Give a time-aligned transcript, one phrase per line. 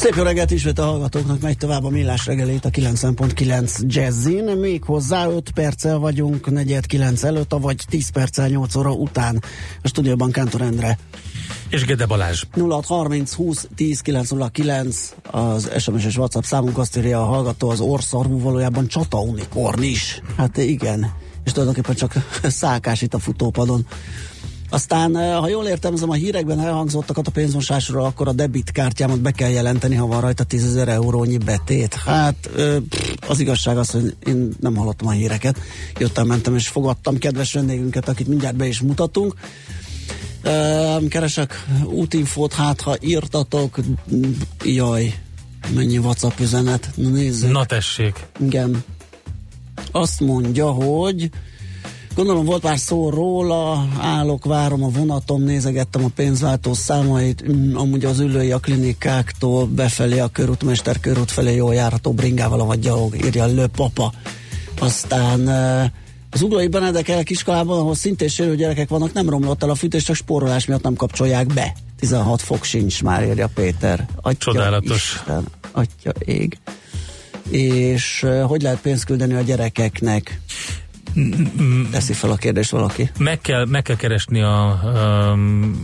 [0.00, 4.44] Szép jó reggelt ismét a hallgatóknak, megy tovább a millás reggelét a 90.9 Jazzin.
[4.44, 9.42] Még hozzá 5 perccel vagyunk, 49 előtt, vagy 10 perccel 8 óra után.
[9.82, 10.98] A stúdióban Kántor Endre.
[11.68, 12.44] És Gede Balázs.
[12.52, 18.40] 0630 20 10 909 az SMS és WhatsApp számunk azt írja a hallgató az orszarvú
[18.40, 20.22] valójában csata unikorn is.
[20.36, 21.12] Hát igen.
[21.44, 22.12] És tulajdonképpen csak
[22.62, 23.86] szákás itt a futópadon.
[24.70, 29.50] Aztán, eh, ha jól értelmezem, a hírekben elhangzottakat a pénzmosásról, akkor a debitkártyámat be kell
[29.50, 31.94] jelenteni, ha van rajta 10 ezer eurónyi betét.
[31.94, 32.50] Hát
[33.28, 35.58] az igazság az, hogy én nem hallottam a híreket.
[35.98, 39.34] Jöttem, mentem és fogadtam kedves vendégünket, akit mindjárt be is mutatunk.
[41.08, 43.78] Keresek útinfót, hát ha írtatok,
[44.64, 45.14] jaj,
[45.74, 46.90] mennyi WhatsApp üzenet.
[46.94, 47.50] Nézzük.
[47.50, 48.26] Na tessék.
[48.40, 48.84] Igen.
[49.92, 51.30] Azt mondja, hogy
[52.20, 58.04] Gondolom volt már szó róla, állok, várom a vonatom, nézegettem a pénzváltó számait, mm, amúgy
[58.04, 63.46] az ülői a klinikáktól befelé a körútmester körút felé jól járható bringával, vagy gyalog, írja
[63.46, 64.12] Lő Papa.
[64.78, 65.48] Aztán
[66.30, 70.02] az Uglói Benedek el Kiskalában, ahol szintén sérülő gyerekek vannak, nem romlott el a fűtés,
[70.02, 71.74] csak spórolás miatt nem kapcsolják be.
[71.98, 74.06] 16 fok sincs már, írja Péter.
[74.16, 75.14] Atya Csodálatos.
[75.14, 76.58] Isten, atya ég.
[77.50, 80.40] És hogy lehet pénzt küldeni a gyerekeknek?
[81.90, 83.10] Teszi fel a kérdést valaki.
[83.18, 85.36] Meg kell, meg kell keresni a, a,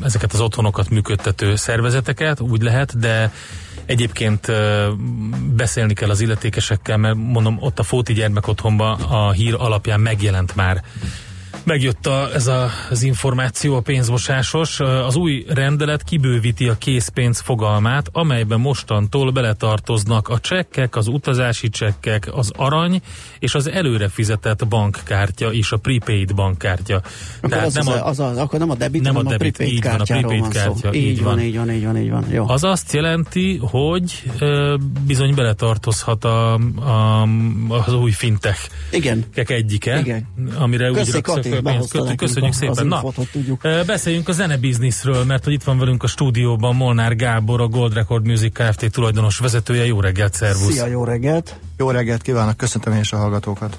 [0.02, 3.32] ezeket az otthonokat működtető szervezeteket, úgy lehet, de
[3.86, 4.52] Egyébként
[5.56, 10.54] beszélni kell az illetékesekkel, mert mondom, ott a Fóti gyermek otthonban a hír alapján megjelent
[10.54, 10.82] már
[11.66, 14.80] Megjött a, ez a, az információ a pénzmosásos.
[14.80, 22.28] Az új rendelet kibővíti a készpénz fogalmát, amelyben mostantól beletartoznak a csekkek, az utazási csekkek,
[22.32, 23.00] az arany
[23.38, 27.02] és az előre fizetett bankkártya és a prepaid bankkártya.
[27.36, 29.34] Akkor Tehát az nem az, a, az, az, akkor nem a debit, nem a debit,
[29.34, 30.94] a prepaid így van, a prepaid kártya.
[30.94, 32.24] Így, így van, van, így van, így van, így van.
[32.30, 32.48] Jó.
[32.48, 37.22] Az azt jelenti, hogy e, bizony beletartozhat a, a,
[37.68, 39.24] az új fintech Igen.
[39.34, 40.28] egyike, Igen.
[40.58, 42.14] amire Köszi, úgy raksz pénzt.
[42.16, 42.86] Köszönjük a, szépen.
[42.86, 43.02] Na,
[43.32, 43.60] tudjuk.
[43.86, 48.26] beszéljünk a zenebizniszről, mert hogy itt van velünk a stúdióban Molnár Gábor, a Gold Record
[48.26, 48.90] Music Kft.
[48.90, 49.86] tulajdonos vezetője.
[49.86, 50.72] Jó reggelt, szervusz!
[50.72, 51.58] Szia, jó reggelt!
[51.76, 53.78] Jó reggelt kívánok, köszöntöm én is a hallgatókat!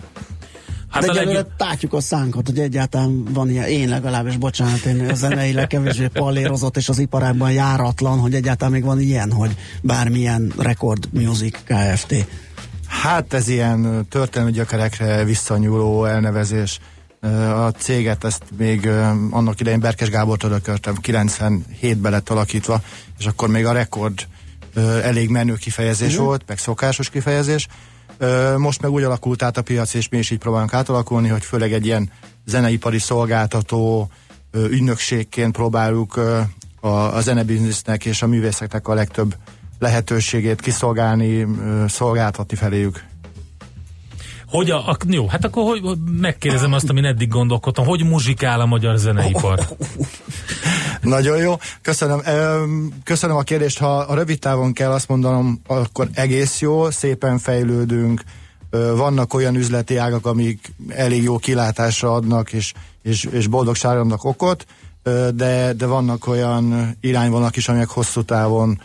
[0.90, 1.56] Hát De egyelőre legjobb...
[1.58, 6.78] tátjuk a szánkat, hogy egyáltalán van ilyen, én legalábbis, bocsánat, én a zeneileg kevésbé pallérozott,
[6.78, 12.28] és az iparágban járatlan, hogy egyáltalán még van ilyen, hogy bármilyen Record Music Kft.
[12.88, 16.80] Hát ez ilyen történelmi gyökerekre visszanyúló elnevezés.
[17.56, 18.88] A céget ezt még
[19.30, 22.82] annak idején Berkes Gábor örököltem, 97-ben lett alakítva,
[23.20, 24.28] és akkor még a rekord
[25.04, 26.26] elég menő kifejezés uh-huh.
[26.26, 27.68] volt, meg szokásos kifejezés.
[28.58, 31.74] Most meg úgy alakult át a piac, és mi is így próbálunk átalakulni, hogy főleg
[31.74, 32.12] egy ilyen
[32.46, 34.10] zeneipari szolgáltató
[34.54, 36.20] ügynökségként próbáljuk
[36.80, 39.36] a, a zenebiznisznek és a művészeknek a legtöbb
[39.80, 41.48] lehetőségét kiszolgálni,
[41.88, 43.04] szolgáltatni feléjük.
[44.50, 48.66] Hogy a, a, jó, hát akkor hogy, megkérdezem azt, amin eddig gondolkodtam, hogy muzsikál a
[48.66, 49.60] magyar zeneipar?
[51.02, 52.22] Nagyon jó, köszönöm.
[53.04, 58.24] Köszönöm a kérdést, ha a rövid távon kell azt mondanom, akkor egész jó, szépen fejlődünk,
[58.96, 64.66] vannak olyan üzleti ágak, amik elég jó kilátásra adnak, és, és, és boldogságra okot,
[65.34, 68.82] de, de vannak olyan irányvonalak is, amelyek hosszú távon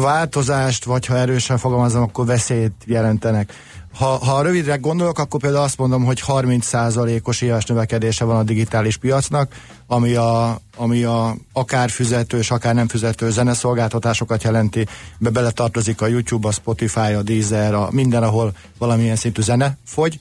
[0.00, 3.52] változást, vagy ha erősen fogalmazom, akkor veszélyt jelentenek.
[3.94, 8.96] Ha, ha rövidre gondolok, akkor például azt mondom, hogy 30%-os éves növekedése van a digitális
[8.96, 9.54] piacnak,
[9.86, 14.86] ami a, ami a akár fizetős, akár nem fizető zeneszolgáltatásokat jelenti.
[15.18, 20.18] Be beletartozik a YouTube, a Spotify, a Deezer, a minden, ahol valamilyen szintű zene fogy.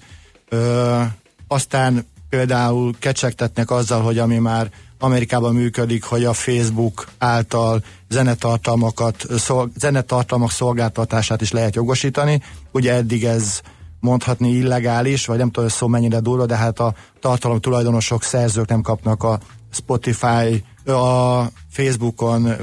[0.50, 1.02] Ö,
[1.48, 4.72] aztán például kecsegtetnek azzal, hogy ami már
[5.04, 12.42] Amerikában működik, hogy a Facebook által zenetartalmakat, szol, zenetartalmak szolgáltatását is lehet jogosítani.
[12.72, 13.62] Ugye eddig ez
[14.00, 18.68] mondhatni illegális, vagy nem tudom, hogy szó mennyire durva, de hát a tartalom tulajdonosok, szerzők
[18.68, 19.40] nem kapnak a
[19.72, 22.56] Spotify, a Facebookon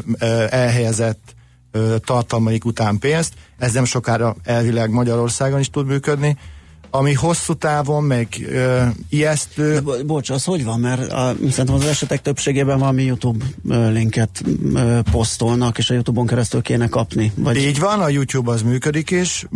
[0.51, 1.35] elhelyezett
[2.05, 3.35] tartalmaik után pénzt.
[3.59, 6.37] Ez nem sokára elvileg Magyarországon is tud működni.
[6.91, 9.73] Ami hosszú távon, meg ö, ijesztő.
[9.73, 10.81] De, bo- bocs, az hogy van?
[10.81, 14.43] Mert a, szerintem az esetek többségében valami YouTube linket
[14.75, 17.33] ö, posztolnak, és a YouTube-on keresztül kéne kapni.
[17.37, 17.57] Vagy...
[17.57, 19.47] Így van, a YouTube az működik is,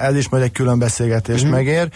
[0.00, 1.52] ez is majd egy külön beszélgetést Mhm.
[1.52, 1.66] uh-huh.
[1.66, 1.88] megér,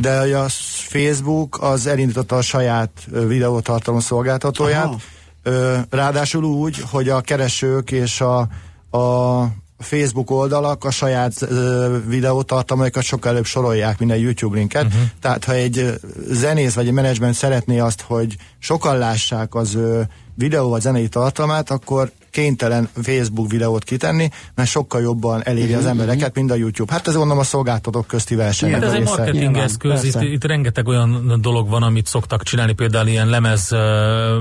[0.00, 0.46] de a
[0.88, 2.90] Facebook az elindította a saját
[3.26, 4.98] videótartalom szolgáltatóját, Aha.
[5.90, 8.38] Ráadásul úgy, hogy a keresők és a,
[8.98, 9.46] a
[9.80, 14.84] Facebook oldalak a saját ö, videótartalmaikat sokkal előbb sorolják, mint a YouTube linket.
[14.84, 15.00] Uh-huh.
[15.20, 16.00] Tehát ha egy
[16.30, 20.00] zenész vagy egy menedzsment szeretné azt, hogy sokan lássák az ö,
[20.34, 26.34] videó vagy zenei tartalmát, akkor kénytelen Facebook videót kitenni, mert sokkal jobban eléri az embereket,
[26.34, 26.92] mint a YouTube.
[26.92, 28.72] Hát ez mondom a szolgáltatók közti verseny.
[28.72, 32.72] Hát ez egy marketing Nyilván, eszköz, itt, itt rengeteg olyan dolog van, amit szoktak csinálni,
[32.72, 33.70] például ilyen lemez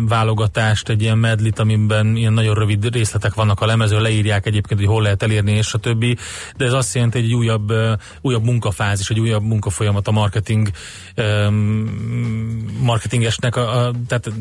[0.08, 4.90] válogatást, egy ilyen medlit, amiben ilyen nagyon rövid részletek vannak a lemezről, leírják egyébként, hogy
[4.90, 6.18] hol lehet elérni, és a többi,
[6.58, 7.74] de ez azt jelenti, hogy egy újabb,
[8.22, 10.70] újabb munkafázis, egy újabb munkafolyamat a marketing
[12.82, 14.32] marketingesnek, a, a, tehát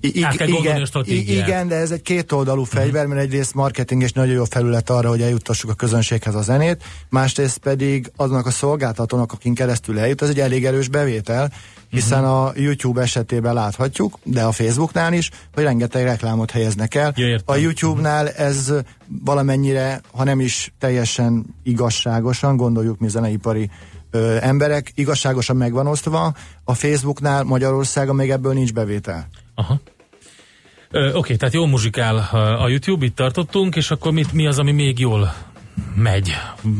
[0.00, 4.02] I- át kell gondolni igen, a igen, de ez egy kétoldalú fegyver, mert egyrészt marketing
[4.02, 8.50] és nagyon jó felület arra, hogy eljuttassuk a közönséghez a zenét, másrészt pedig aznak a
[8.50, 11.52] szolgáltatónak, akin keresztül eljut, ez egy elég erős bevétel,
[11.90, 17.12] hiszen a YouTube esetében láthatjuk, de a Facebooknál is, hogy rengeteg reklámot helyeznek el.
[17.16, 17.54] Ja, értem.
[17.54, 18.72] a YouTube-nál ez
[19.24, 23.70] valamennyire, ha nem is teljesen igazságosan, gondoljuk mi zeneipari
[24.10, 29.28] ö, emberek, igazságosan megvan osztva, a Facebooknál Magyarországon még ebből nincs bevétel.
[29.54, 29.80] Aha.
[30.94, 32.16] Ö, Oké, tehát jól muzsikál
[32.62, 35.34] a- YouTube, itt tartottunk, és akkor mit, mi az, ami még jól
[35.94, 36.30] megy?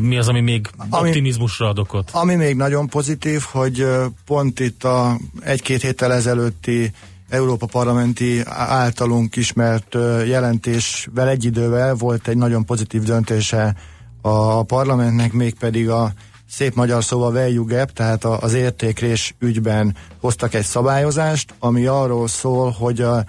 [0.01, 2.11] Mi az, ami még Ami- optimizmusra ad okot?
[2.13, 3.87] Ami még nagyon pozitív, hogy
[4.27, 6.93] pont itt a egy-két héttel ezelőtti
[7.29, 9.95] Európa Parlamenti általunk ismert
[10.27, 13.75] jelentésvel egy idővel volt egy nagyon pozitív döntése
[14.21, 16.13] a parlamentnek, mégpedig a
[16.49, 22.71] szép magyar szóval value gap, tehát az értékrés ügyben hoztak egy szabályozást, ami arról szól,
[22.71, 23.25] hogy, a,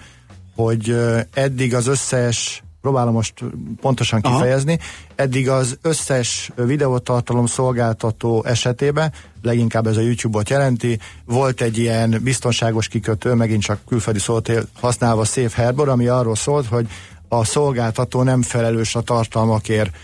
[0.54, 0.96] hogy
[1.32, 3.34] eddig az összes próbálom most
[3.80, 4.36] pontosan Aha.
[4.36, 4.78] kifejezni,
[5.14, 9.12] eddig az összes videótartalom szolgáltató esetében,
[9.42, 15.24] leginkább ez a YouTube-ot jelenti, volt egy ilyen biztonságos kikötő, megint csak külföldi szót használva
[15.24, 16.86] Safe Harbor, ami arról szólt, hogy
[17.28, 19.96] a szolgáltató nem felelős a tartalmakért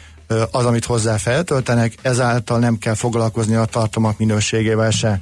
[0.51, 5.21] az, amit hozzá feltöltenek, ezáltal nem kell foglalkozni a tartalmak minőségével se.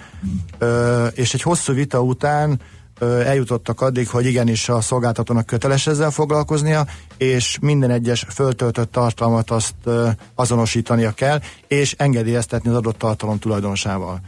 [0.58, 2.60] Ö, és egy hosszú vita után
[3.00, 6.86] eljutottak addig, hogy igenis a szolgáltatónak köteles ezzel foglalkoznia,
[7.16, 9.74] és minden egyes föltöltött tartalmat azt
[10.34, 14.20] azonosítania kell, és engedélyeztetni az adott tartalom tulajdonosával.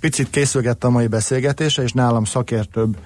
[0.00, 2.96] Picit készülgettem a mai beszélgetésre, és nálam szakértőbb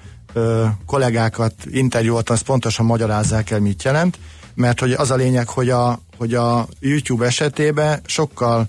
[0.85, 4.19] kollégákat interjúoltam, azt pontosan magyarázzák el, mit jelent,
[4.53, 8.67] mert hogy az a lényeg, hogy a, hogy a YouTube esetében sokkal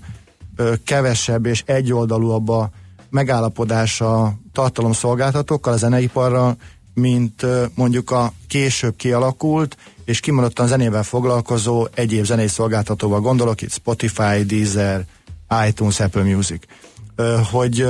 [0.83, 2.69] kevesebb és egyoldalúabb a
[3.09, 6.57] megállapodás a tartalomszolgáltatókkal, a zeneiparral,
[6.93, 7.45] mint
[7.75, 15.05] mondjuk a később kialakult, és kimondottan zenével foglalkozó egyéb zenei szolgáltatóval gondolok, itt Spotify, Deezer,
[15.67, 16.63] iTunes, Apple Music.
[17.51, 17.85] Hogy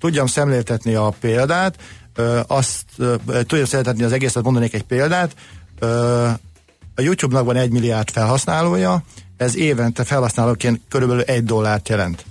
[0.00, 1.76] tudjam szemléltetni a példát,
[2.46, 2.84] azt
[3.26, 5.34] tudjam szemléltetni az egészet, mondanék egy példát,
[6.94, 9.02] a YouTube-nak van egy milliárd felhasználója,
[9.36, 12.24] ez évente felhasználóként körülbelül egy dollárt jelent.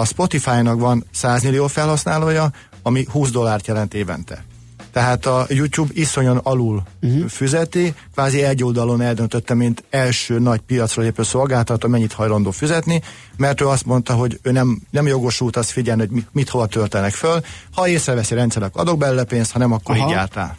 [0.00, 2.50] A Spotify-nak van 100 millió felhasználója,
[2.82, 4.44] ami 20 dollárt jelent évente.
[4.92, 7.28] Tehát a YouTube iszonyan alul uh-huh.
[7.28, 13.02] füzeti, kvázi egy oldalon eldöntötte, mint első nagy piacra lépő szolgáltató, mennyit hajlandó fizetni,
[13.36, 16.66] mert ő azt mondta, hogy ő nem, nem jogosult azt figyelni, hogy mit, mit hova
[16.66, 17.40] töltenek föl.
[17.74, 20.06] Ha észreveszi rendszerek, adok belőle pénzt, ha nem, akkor Aha.
[20.06, 20.56] így jártál.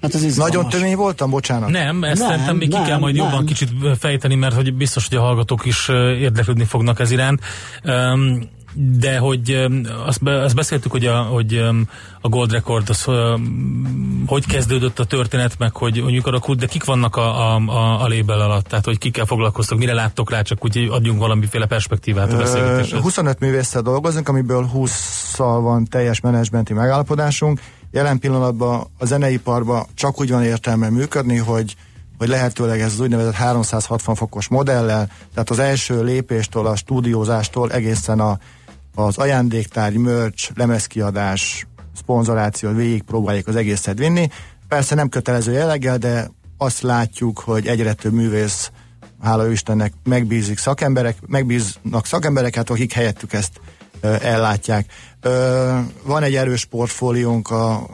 [0.00, 0.54] Hát ez izgalmas.
[0.54, 1.70] Nagyon tömény voltam, bocsánat.
[1.70, 3.24] Nem, ezt Nem, szerintem még ki kell majd nem.
[3.24, 5.88] jobban kicsit fejteni, mert hogy biztos, hogy a hallgatók is
[6.18, 7.40] érdeklődni fognak ez iránt.
[7.84, 9.66] Um, de hogy
[10.06, 11.54] azt, be, azt beszéltük, hogy a, hogy
[12.20, 13.04] a Gold Record az
[14.26, 18.02] hogy kezdődött a történet, meg hogy, hogy mikor alakult, de kik vannak a, a, a,
[18.02, 22.32] a label alatt, tehát hogy kikkel foglalkoztok, mire láttok rá, csak úgy adjunk valamiféle perspektívát
[22.32, 23.00] a beszélgetéshez.
[23.00, 27.60] 25 művésszel dolgozunk, amiből 20-szal van teljes menedzsmenti megállapodásunk.
[27.90, 31.76] Jelen pillanatban a zeneiparban csak úgy van értelme működni, hogy
[32.18, 38.20] hogy lehetőleg ez az úgynevezett 360 fokos modellel, tehát az első lépéstől, a stúdiózástól egészen
[38.20, 38.38] a,
[38.94, 41.66] az ajándéktárgy, merch, lemezkiadás,
[41.96, 44.28] szponzoráció, végig próbálják az egészet vinni.
[44.68, 48.70] Persze nem kötelező jelleggel, de azt látjuk, hogy egyre több művész,
[49.22, 53.60] hála Istennek, megbízik szakemberek, megbíznak szakembereket, akik helyettük ezt
[54.00, 54.92] ellátják.
[56.02, 57.86] Van egy erős portfóliónk a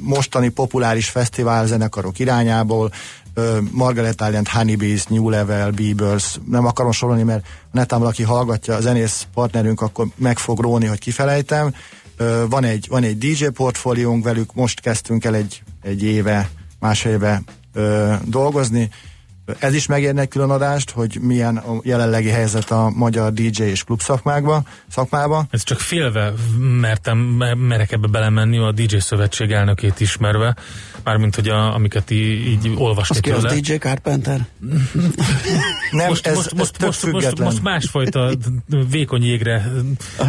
[0.00, 2.92] mostani populáris fesztivál zenekarok irányából,
[3.70, 9.26] Margaret Island, Honeybees, New Level, Beavers, nem akarom sorolni, mert netán valaki hallgatja a zenész
[9.34, 11.74] partnerünk, akkor meg fog róni, hogy kifelejtem.
[12.48, 17.42] Van egy, van egy DJ portfóliónk velük, most kezdtünk el egy, egy éve, más éve
[18.24, 18.90] dolgozni,
[19.58, 23.84] ez is megérne egy külön adást, hogy milyen a jelenlegi helyzet a magyar DJ és
[23.84, 25.46] klub szakmákban, szakmában.
[25.50, 26.32] Ez csak félve
[26.80, 27.18] mertem,
[27.58, 30.56] merek ebbe belemenni, a DJ szövetség elnökét ismerve,
[31.04, 33.16] mármint, hogy a, amiket í, így olvasni.
[33.16, 34.46] Az ki az DJ Carpenter?
[35.90, 38.30] Nem, most, ez, most, ez most, most, most, most másfajta
[38.90, 39.70] vékony jégre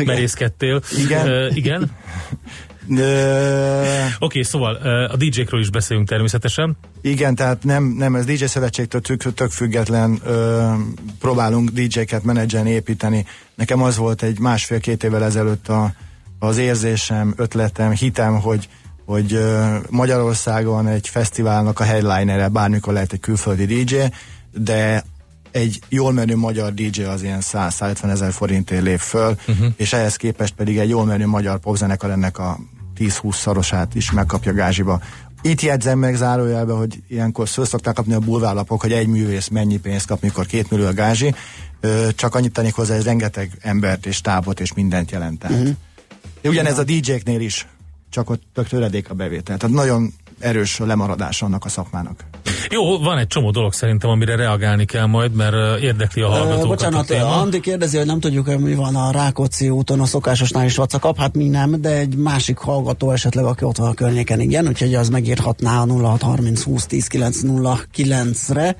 [0.06, 0.82] merészkedtél.
[0.98, 1.28] Igen.
[1.28, 1.92] Uh, igen.
[2.88, 4.76] Oké, okay, szóval
[5.12, 6.78] a DJ-kről is beszélünk természetesen.
[7.02, 10.72] Igen, tehát nem, nem ez DJ szövetségtől tök, tök független ö,
[11.20, 13.26] próbálunk DJ-ket menedzselni, építeni.
[13.56, 15.94] Nekem az volt egy másfél-két évvel ezelőtt a,
[16.40, 18.70] az érzésem, ötletem, hitem, hogy
[19.06, 23.96] hogy ö, Magyarországon egy fesztiválnak a headlinere bármikor lehet egy külföldi DJ,
[24.52, 25.04] de
[25.52, 29.68] egy jól menő magyar DJ az ilyen 100-150 ezer forintért lép föl, uh-huh.
[29.76, 32.60] és ehhez képest pedig egy jól menő magyar popzenekar ennek a
[32.98, 35.02] 10-20 szorosát is megkapja gázsiba.
[35.42, 39.78] Itt jegyzem meg zárójelbe, hogy ilyenkor föl szokták kapni a bulvárlapok, hogy egy művész mennyi
[39.78, 41.36] pénzt kap, mikor két millió a gázsi.
[42.16, 45.44] Csak annyit tennék hozzá, ez rengeteg embert és tábot és mindent jelent.
[45.44, 45.70] Uh-huh.
[46.44, 47.68] Ugyanez a DJ-knél is,
[48.10, 49.58] csak ott tök töredék a bevétel.
[49.58, 50.14] Tehát nagyon
[50.46, 52.26] erős lemaradás annak a szakmának.
[52.70, 56.68] Jó, van egy csomó dolog szerintem, amire reagálni kell majd, mert érdekli a hallgatókat.
[56.68, 60.66] Bocsánat, a Andi kérdezi, hogy nem tudjuk, hogy mi van a Rákóczi úton, a szokásosnál
[60.66, 61.18] is vacakap.
[61.18, 64.96] Hát mi nem, de egy másik hallgató esetleg, aki ott van a környéken, igen, úgyhogy
[64.96, 68.76] az megírhatná a 0630 20 10 909-re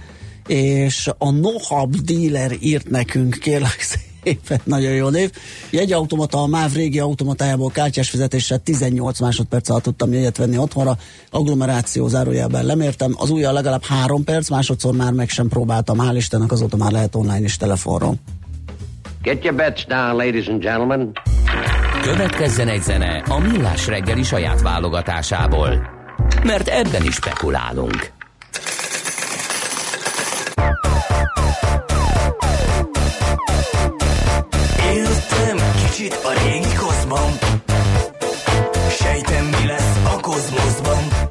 [0.48, 4.15] és a Nohab dealer írt nekünk, kérlek szépen,
[4.64, 5.32] nagyon jó név.
[5.70, 10.98] Jegyautomata, a MÁV régi automatájából kártyás fizetéssel 18 másodperc alatt tudtam jegyet venni otthonra,
[11.32, 16.52] agglomeráció zárójelben lemértem, az újjal legalább 3 perc, másodszor már meg sem próbáltam, hál' Istennek
[16.52, 18.16] azóta már lehet online is telefonról.
[19.22, 21.12] Get your bets down, ladies and gentlemen.
[22.02, 25.90] Következzen egy zene a Millás reggeli saját válogatásából,
[26.44, 28.14] mert ebben is spekulálunk.
[35.96, 37.32] Kicsit a régi kozmom.
[38.90, 41.25] Sejtem mi lesz a kozmoszban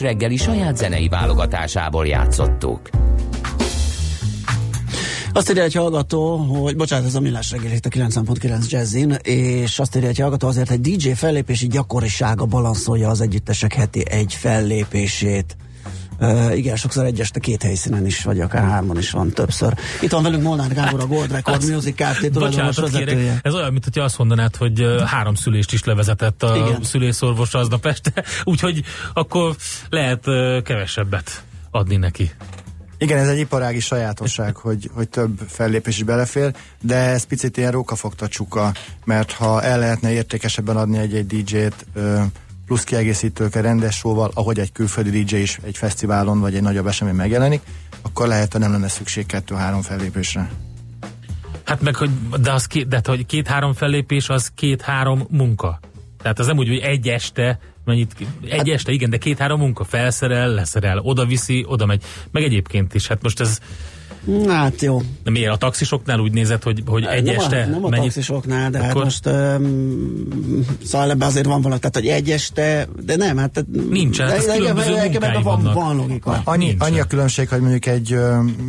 [0.00, 2.90] Millás reggeli saját zenei válogatásából játszottuk.
[5.32, 9.78] Azt írja egy hallgató, hogy bocsánat, ez a millás reggel itt a 9.9 Jazzin, és
[9.78, 15.56] azt írja egy hallgató, azért egy DJ fellépési gyakorisága balanszolja az együttesek heti egy fellépését.
[16.20, 19.74] Uh, igen, sokszor egy este két helyszínen is, vagy akár hárman is van többször.
[20.00, 22.30] Itt van velünk Molnár Gábor, a Gold Record Music Kft.
[22.32, 23.38] tulajdonos vezetője.
[23.42, 26.82] ez olyan, mint hogyha azt mondanád, hogy három szülést is levezetett a Igen.
[26.82, 28.82] szülészorvos aznap este, úgyhogy
[29.12, 29.56] akkor
[29.88, 30.24] lehet
[30.64, 32.30] kevesebbet adni neki.
[32.98, 37.70] Igen, ez egy iparági sajátosság, hogy, hogy több fellépés is belefér, de ez picit ilyen
[37.70, 38.72] rókafogta csuka,
[39.04, 42.20] mert ha el lehetne értékesebben adni egy-egy DJ-t ö,
[42.68, 47.14] plusz kiegészítőkkel, rendes showval, ahogy egy külföldi DJ is egy fesztiválon vagy egy nagyobb esemény
[47.14, 47.60] megjelenik,
[48.02, 50.50] akkor lehet, hogy nem lenne szükség kettő-három fellépésre.
[51.64, 52.10] Hát meg, hogy,
[52.40, 55.80] de, az két, de hogy két-három fellépés, az két-három munka.
[56.22, 59.84] Tehát az nem úgy, hogy egy este, mennyit, egy hát, este, igen, de két-három munka,
[59.84, 62.02] felszerel, leszerel, oda viszi, oda megy.
[62.30, 63.58] Meg egyébként is, hát most ez
[64.48, 65.02] Hát jó.
[65.24, 68.02] de miért a taxisoknál úgy nézett, hogy, hogy egy nem este a, nem a mennyi-
[68.04, 72.88] taxisoknál, de hát Akkor- most um, szóval ebben azért van valami, tehát hogy egy este,
[73.04, 73.60] de nem, hát de,
[74.24, 76.40] hát de, különböző de, van, van logika.
[76.44, 78.16] Annyi, annyi a különbség, hogy mondjuk egy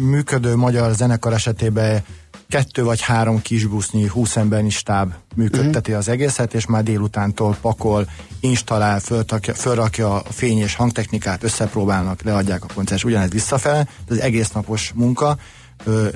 [0.09, 2.03] működő magyar zenekar esetében
[2.49, 8.99] kettő vagy három kisbusznyi, húsz embernyi stáb működteti az egészet, és már délutántól pakol, installál,
[8.99, 14.91] fölrakja, fölrakja a fény és hangtechnikát, összepróbálnak, leadják a koncert, ugyanez visszafele, ez egész napos
[14.95, 15.37] munka,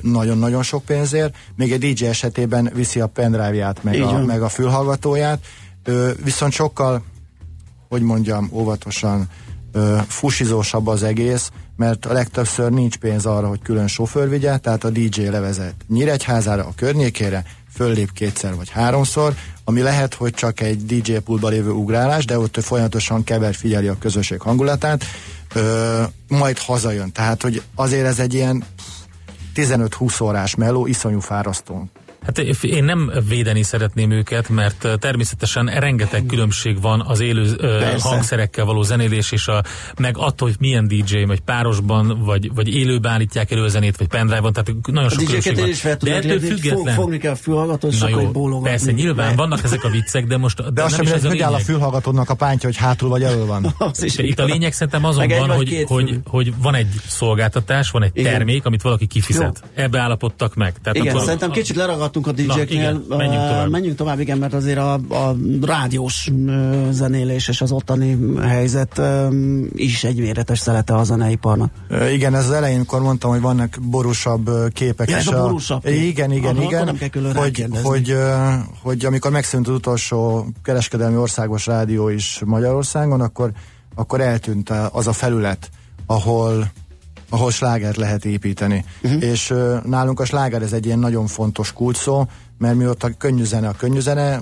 [0.00, 5.44] nagyon-nagyon sok pénzért, még egy DJ esetében viszi a pendrive-ját, meg, a, meg a fülhallgatóját,
[5.84, 7.04] ö, viszont sokkal
[7.88, 9.28] hogy mondjam, óvatosan
[9.72, 14.84] ö, fusizósabb az egész, mert a legtöbbször nincs pénz arra, hogy külön sofőr vigye, tehát
[14.84, 19.34] a DJ levezet Nyíregyházára, a környékére, föllép kétszer vagy háromszor,
[19.64, 23.88] ami lehet, hogy csak egy DJ pultba lévő ugrálás, de ott ő folyamatosan kever, figyeli
[23.88, 25.04] a közösség hangulatát,
[25.54, 27.12] ö, majd hazajön.
[27.12, 28.64] Tehát, hogy azért ez egy ilyen
[29.54, 31.88] 15-20 órás meló, iszonyú fárasztó.
[32.24, 38.08] Hát én nem védeni szeretném őket, mert természetesen rengeteg különbség van az élő Persze.
[38.08, 39.62] hangszerekkel való zenélés, és a,
[39.98, 44.08] meg attól, hogy milyen DJ, vagy párosban, vagy, vagy élőben állítják elő a zenét, vagy
[44.08, 45.68] pendrive-on, tehát nagyon A sok különbség DJ-ket van.
[45.68, 46.94] is fel De ettől független.
[46.94, 48.68] fogni kell a fülhallgatót, és akkor bólogatni.
[48.68, 49.36] persze, nyilván Lehet.
[49.38, 51.40] vannak ezek a viccek, de most De de azt nem sem is ez a hogy
[51.40, 51.64] áll a lényeg.
[51.66, 53.74] fülhallgatódnak a pántja, hogy hátul vagy elől van.
[53.78, 58.02] Az De itt a lényeg szerintem azon van, hogy, hogy, hogy van egy szolgáltatás, van
[58.02, 59.62] egy termék, amit valaki kifizet.
[59.74, 60.74] Ebbe állapodtak meg.
[60.82, 61.76] Tehát Igen, szerintem kicsit
[62.14, 62.78] leragadtunk a DJ-knél.
[62.80, 63.70] igen, menjünk tovább.
[63.70, 66.30] menjünk tovább, igen, mert azért a, a rádiós
[66.90, 69.00] zenélés és az ottani helyzet
[69.72, 71.70] is egy méretes szelete a zeneiparnak.
[72.12, 75.10] Igen, ez az elején, amikor mondtam, hogy vannak borúsabb képek.
[75.10, 76.02] Ja, ez a borúsabb kép.
[76.02, 77.10] Igen, igen, Aha, akkor igen.
[77.10, 78.16] külön hogy, hogy,
[78.82, 83.50] hogy amikor megszűnt az utolsó kereskedelmi országos rádió is Magyarországon, akkor,
[83.94, 85.70] akkor eltűnt a- az a felület,
[86.06, 86.72] ahol
[87.34, 88.84] ahol slágert lehet építeni.
[89.02, 89.22] Uh-huh.
[89.22, 92.26] És ö, nálunk a sláger ez egy ilyen nagyon fontos kulcsszó,
[92.58, 94.40] mert mióta könnyű zene a könnyű zene,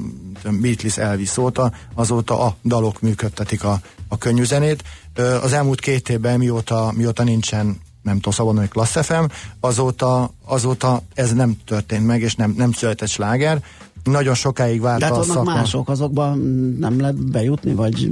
[0.60, 4.82] Beatles Elvis óta, azóta a dalok működtetik a, a könnyű zenét.
[5.14, 9.24] Ö, az elmúlt két évben, mióta, mióta nincsen nem tudom szabadon, hogy Klassz FM,
[9.60, 13.62] azóta, azóta ez nem történt meg, és nem, nem született sláger.
[14.04, 15.54] Nagyon sokáig De várta hát a szakma.
[15.54, 16.38] mások, azokban
[16.78, 18.10] nem lehet bejutni, vagy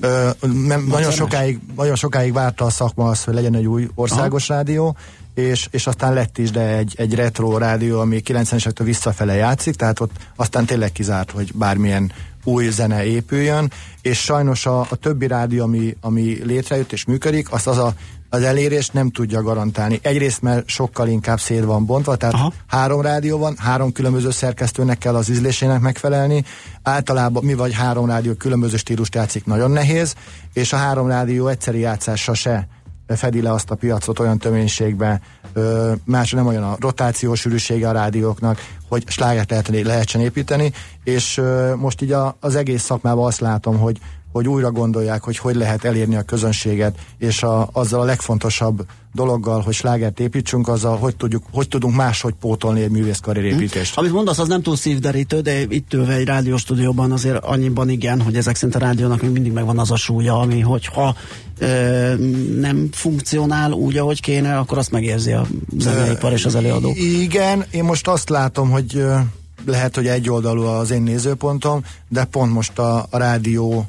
[0.00, 0.30] Ö,
[0.66, 4.96] nem, nagyon, sokáig, nagyon sokáig várta a szakma azt, hogy legyen egy új országos rádió,
[5.34, 10.00] és, és aztán lett is, de egy, egy retro rádió, ami 90-esektől visszafele játszik, tehát
[10.00, 12.12] ott aztán tényleg kizárt, hogy bármilyen
[12.44, 17.66] új zene épüljön, és sajnos a, a többi rádió, ami, ami létrejött és működik, azt
[17.66, 17.94] az a
[18.30, 19.98] az elérést nem tudja garantálni.
[20.02, 22.52] Egyrészt, mert sokkal inkább szét van bontva, tehát Aha.
[22.66, 26.44] Három rádió van, három különböző szerkesztőnek kell az ízlésének megfelelni.
[26.82, 30.14] Általában mi vagy három rádió különböző stílust játszik, nagyon nehéz,
[30.52, 32.68] és a három rádió egyszeri játszása se
[33.16, 35.20] fedi le azt a piacot olyan töménységbe,
[35.52, 40.72] ö, más nem olyan a rotációs sűrűsége a rádióknak, hogy slágert lehet, lehetsen építeni,
[41.04, 43.98] és ö, most így a, az egész szakmában azt látom, hogy,
[44.32, 49.60] hogy újra gondolják, hogy hogy lehet elérni a közönséget, és a, azzal a legfontosabb dologgal,
[49.60, 53.98] hogy slágert építsünk, azzal, hogy, tudjuk, hogy tudunk máshogy pótolni egy művészkarrierépítést.
[53.98, 58.36] Amit mondasz, az nem túl szívderítő, de itt ülve egy rádióstúdióban azért annyiban igen, hogy
[58.36, 61.14] ezek szerint a rádiónak még mindig megvan az a súlya, ami hogyha
[61.58, 62.14] ö,
[62.60, 65.46] nem funkcionál úgy, ahogy kéne, akkor azt megérzi a
[65.78, 66.96] zeneipar és az előadók.
[66.98, 69.16] Igen, én most azt látom, hogy ö,
[69.66, 73.86] lehet, hogy egyoldalú az én nézőpontom, de pont most a, a rádió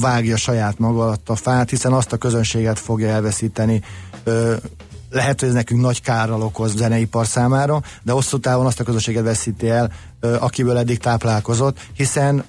[0.00, 3.82] vágja saját maga alatt a fát, hiszen azt a közönséget fogja elveszíteni.
[4.24, 4.54] Ö,
[5.10, 9.24] lehet, hogy ez nekünk nagy kárral okoz zeneipar számára, de hosszú távon azt a közönséget
[9.24, 12.44] veszíti el, ö, akiből eddig táplálkozott, hiszen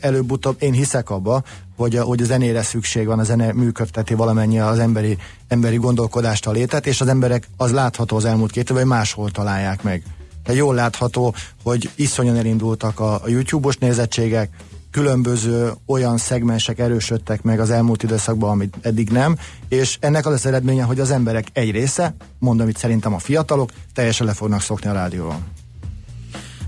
[0.00, 1.42] előbb-utóbb én hiszek abba,
[1.76, 6.46] hogy a, hogy a zenére szükség van, a zene működteti valamennyi az emberi, emberi gondolkodást,
[6.46, 10.02] a létet, és az emberek az látható az elmúlt két évben, hogy máshol találják meg.
[10.44, 14.50] De jól látható, hogy iszonyan elindultak a, a YouTube-os nézettségek,
[14.90, 19.36] különböző olyan szegmensek erősödtek meg az elmúlt időszakban, amit eddig nem,
[19.68, 23.70] és ennek az az eredménye, hogy az emberek egy része, mondom itt szerintem a fiatalok,
[23.94, 25.40] teljesen le fognak szokni a rádióval.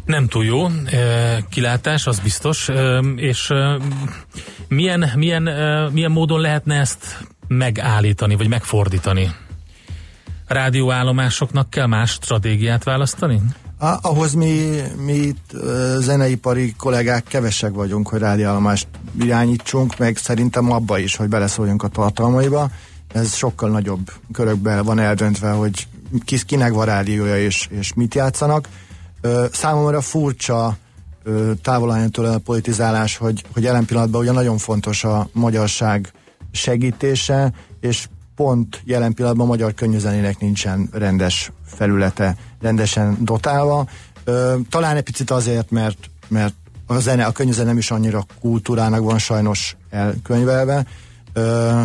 [0.04, 0.66] Nem túl jó
[1.50, 2.68] kilátás, az biztos,
[3.16, 3.52] és
[4.68, 5.42] milyen, milyen,
[5.92, 9.30] milyen módon lehetne ezt megállítani, vagy megfordítani?
[10.46, 13.40] Rádióállomásoknak kell más stratégiát választani?
[13.82, 15.50] Ah, ahhoz mi, mi itt
[15.98, 18.88] zeneipari kollégák kevesek vagyunk, hogy rádiállomást
[19.20, 22.70] irányítsunk, meg szerintem abba is, hogy beleszóljunk a tartalmaiba.
[23.12, 25.86] Ez sokkal nagyobb körökben van eldöntve, hogy
[26.24, 28.68] ki, kinek van rádiója és, és mit játszanak.
[29.52, 30.76] Számomra furcsa
[31.62, 36.12] távol tőle a politizálás, hogy, hogy jelen pillanatban ugye nagyon fontos a magyarság
[36.52, 38.08] segítése, és
[38.40, 43.86] pont jelen pillanatban a magyar könnyűzenének nincsen rendes felülete, rendesen dotálva.
[44.24, 46.54] Ö, talán egy picit azért, mert, mert
[46.86, 50.86] a zene, a könnyűzene nem is annyira kultúrának van sajnos elkönyvelve.
[51.32, 51.82] Ö,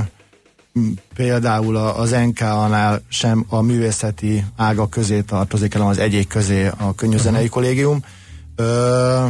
[1.15, 7.44] például az NK-nál sem a művészeti ága közé tartozik, hanem az egyék közé a könnyűzenei
[7.44, 7.54] uh-huh.
[7.54, 8.04] kollégium.
[8.56, 9.26] Ö,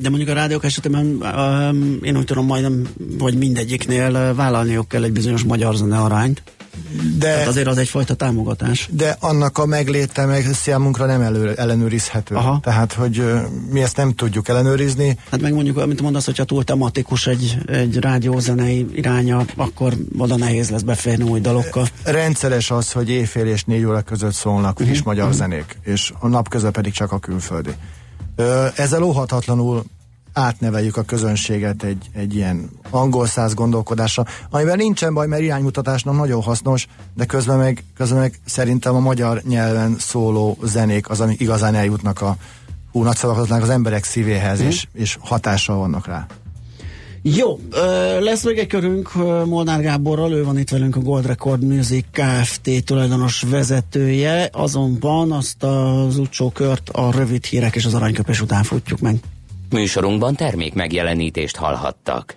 [0.00, 5.02] de mondjuk a rádiók esetében um, én úgy tudom majdnem, hogy mindegyiknél uh, vállalniuk kell
[5.02, 6.42] egy bizonyos magyar zene arányt.
[7.18, 8.88] De, Tehát azért az egyfajta támogatás.
[8.92, 12.34] De annak a megléte meg számunkra nem elő, ellenőrizhető.
[12.34, 12.60] Aha.
[12.62, 15.18] Tehát, hogy uh, mi ezt nem tudjuk ellenőrizni.
[15.30, 20.70] Hát meg mondjuk, amit mondasz, hogyha túl tematikus egy, egy rádiózenei iránya, akkor oda nehéz
[20.70, 21.88] lesz beférni új dalokkal.
[22.04, 24.94] Rendszeres az, hogy éjfél és négy óra között szólnak uh-huh.
[24.94, 25.38] is magyar uh-huh.
[25.38, 27.70] zenék, és a nap közben pedig csak a külföldi.
[28.76, 29.84] Ezzel óhatatlanul
[30.32, 36.42] átneveljük a közönséget egy, egy ilyen angol száz gondolkodásra, amivel nincsen baj, mert iránymutatásnak nagyon
[36.42, 41.74] hasznos, de közben meg, közben meg szerintem a magyar nyelven szóló zenék az, amik igazán
[41.74, 42.36] eljutnak a
[42.92, 44.66] hú, az emberek szívéhez, mm.
[44.66, 46.26] és, és hatással vannak rá.
[47.22, 47.58] Jó,
[48.20, 49.14] lesz még egy körünk
[49.46, 52.84] Molnár Gáborral, ő van itt velünk a Gold Record Music Kft.
[52.84, 59.00] tulajdonos vezetője, azonban azt az utcsó kört a rövid hírek és az aranyköpés után futjuk
[59.00, 59.16] meg.
[59.70, 62.36] Műsorunkban termék megjelenítést hallhattak.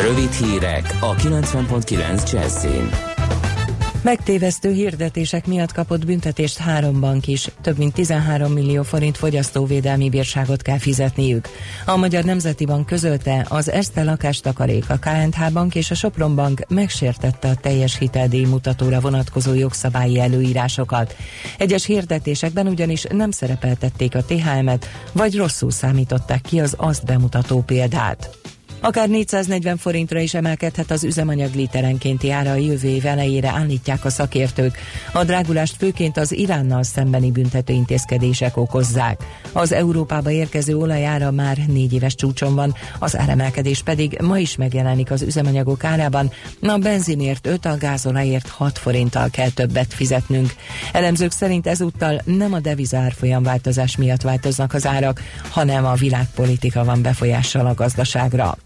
[0.00, 2.90] Rövid hírek a 90.9 Jazzin.
[4.02, 7.48] Megtévesztő hirdetések miatt kapott büntetést három bank is.
[7.60, 11.48] Több mint 13 millió forint fogyasztóvédelmi bírságot kell fizetniük.
[11.86, 16.64] A Magyar Nemzeti Bank közölte, az Erste lakástakarék, a KNH Bank és a Sopron Bank
[16.68, 21.16] megsértette a teljes hiteldíj mutatóra vonatkozó jogszabályi előírásokat.
[21.58, 28.30] Egyes hirdetésekben ugyanis nem szerepeltették a THM-et, vagy rosszul számították ki az azt bemutató példát.
[28.84, 34.10] Akár 440 forintra is emelkedhet az üzemanyag literenkénti ára a jövő év elejére állítják a
[34.10, 34.78] szakértők.
[35.12, 39.20] A drágulást főként az Iránnal szembeni büntető intézkedések okozzák.
[39.52, 45.10] Az Európába érkező olajára már négy éves csúcson van, az áremelkedés pedig ma is megjelenik
[45.10, 46.30] az üzemanyagok árában.
[46.60, 50.54] A benzinért 5, a gázolajért 6 forinttal kell többet fizetnünk.
[50.92, 57.02] Elemzők szerint ezúttal nem a devizárfolyam változás miatt változnak az árak, hanem a világpolitika van
[57.02, 58.56] befolyással a gazdaságra.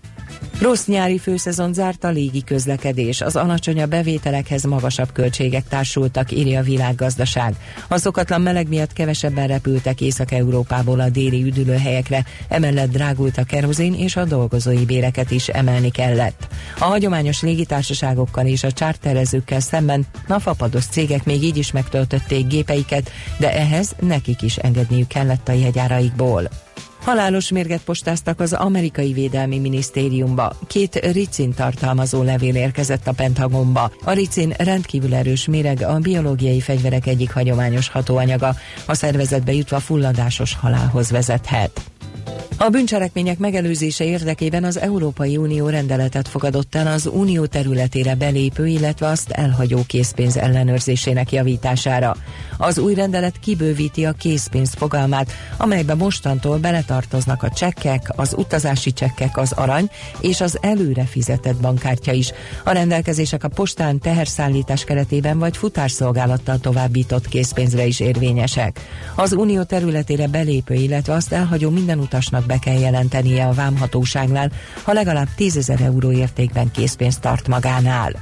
[0.61, 6.63] Rossz nyári főszezon zárt a légi közlekedés, az alacsonyabb bevételekhez magasabb költségek társultak, írja a
[6.63, 7.55] világgazdaság.
[7.89, 14.17] A szokatlan meleg miatt kevesebben repültek Észak-Európából a déli üdülőhelyekre, emellett drágult a kerozin és
[14.17, 16.49] a dolgozói béreket is emelni kellett.
[16.79, 23.11] A hagyományos légitársaságokkal és a csárterezőkkel szemben a fapados cégek még így is megtöltötték gépeiket,
[23.39, 26.49] de ehhez nekik is engedniük kellett a jegyáraikból.
[27.07, 30.53] Halálos mérget postáztak az amerikai védelmi minisztériumba.
[30.67, 33.91] Két ricin tartalmazó levél érkezett a Pentagonba.
[34.05, 38.55] A ricin rendkívül erős méreg a biológiai fegyverek egyik hagyományos hatóanyaga.
[38.87, 41.81] A szervezetbe jutva fulladásos halálhoz vezethet.
[42.59, 49.07] A bűncselekmények megelőzése érdekében az Európai Unió rendeletet fogadott el az unió területére belépő, illetve
[49.07, 52.17] azt elhagyó készpénz ellenőrzésének javítására.
[52.59, 59.37] Az új rendelet kibővíti a készpénz fogalmát, amelybe mostantól beletartoznak a csekkek, az utazási csekkek,
[59.37, 62.33] az arany és az előre fizetett bankkártya is.
[62.65, 68.81] A rendelkezések a postán teherszállítás keretében vagy futárszolgálattal továbbított készpénzre is érvényesek.
[69.15, 74.51] Az unió területére belépő, illetve azt elhagyó minden utasnak be kell jelentenie a vámhatóságnál,
[74.83, 78.13] ha legalább 10 ezer euró értékben készpénzt tart magánál.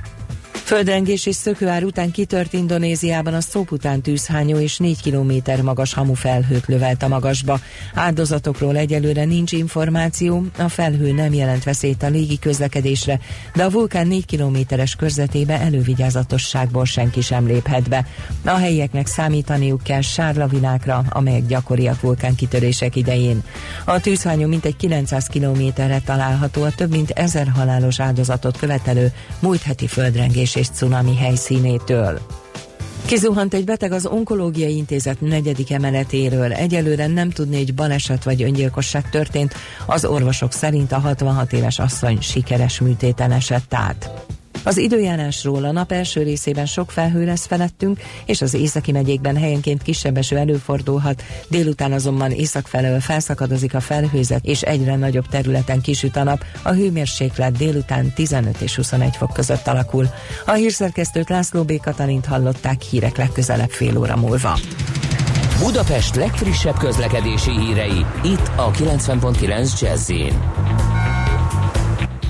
[0.64, 7.02] Földrengés és szökőár után kitört Indonéziában a Szopután tűzhányó és 4 kilométer magas hamufelhőt lövelt
[7.02, 7.60] a magasba.
[7.94, 13.18] Áldozatokról egyelőre nincs információ, a felhő nem jelent veszélyt a légi közlekedésre,
[13.54, 18.06] de a vulkán 4 kilométeres körzetébe elővigyázatosságból senki sem léphet be.
[18.44, 23.42] A helyieknek számítaniuk kell sárlavinákra, amelyek gyakoriak vulkánkitörések idején.
[23.84, 29.86] A tűzhányó mintegy 900 kilométerre található a több mint ezer halálos áldozatot követelő múlt heti
[29.86, 32.20] földrengés és cunami helyszínétől.
[33.06, 36.52] Kizuhant egy beteg az Onkológiai Intézet negyedik emeletéről.
[36.52, 39.54] Egyelőre nem tudni, hogy baleset vagy öngyilkosság történt.
[39.86, 44.26] Az orvosok szerint a 66 éves asszony sikeres műtéten esett át.
[44.64, 49.82] Az időjárásról a nap első részében sok felhő lesz felettünk, és az északi megyékben helyenként
[49.82, 56.16] kisebb eső előfordulhat, délután azonban észak felől felszakadozik a felhőzet, és egyre nagyobb területen kisüt
[56.16, 60.08] a nap, a hőmérséklet délután 15 és 21 fok között alakul.
[60.46, 61.80] A hírszerkesztőt László B.
[61.80, 64.58] Katalint hallották hírek legközelebb fél óra múlva.
[65.58, 70.10] Budapest legfrissebb közlekedési hírei, itt a 90.9 jazz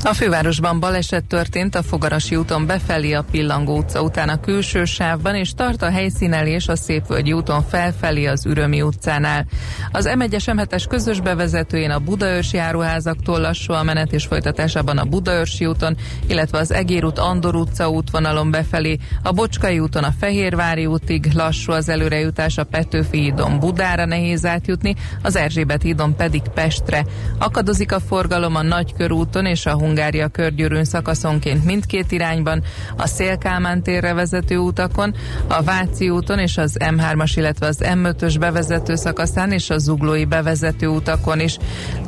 [0.04, 5.34] a fővárosban baleset történt a Fogarasi úton befelé a Pillangó utca után a külső sávban,
[5.34, 9.46] és tart a helyszínelés a Szépvölgyi úton felfelé az Ürömi utcánál.
[9.92, 15.66] Az M1-es M7-es közös bevezetőjén a Budaörsi áruházaktól lassú a menet és folytatásában a Budaörsi
[15.66, 21.32] úton, illetve az Egér út Andor utca útvonalon befelé, a Bocskai úton a Fehérvári útig
[21.34, 27.04] lassú az előrejutás, a Petőfi hídon Budára nehéz átjutni, az Erzsébet hídon pedig Pestre.
[27.38, 32.62] Akadozik a forgalom a Nagykörúton és a Hun Hungária körgyűrűn szakaszonként mindkét irányban,
[32.96, 35.14] a Szélkálmán térre vezető utakon,
[35.48, 40.86] a Váci úton és az M3-as, illetve az M5-ös bevezető szakaszán és a Zuglói bevezető
[40.86, 41.58] utakon is.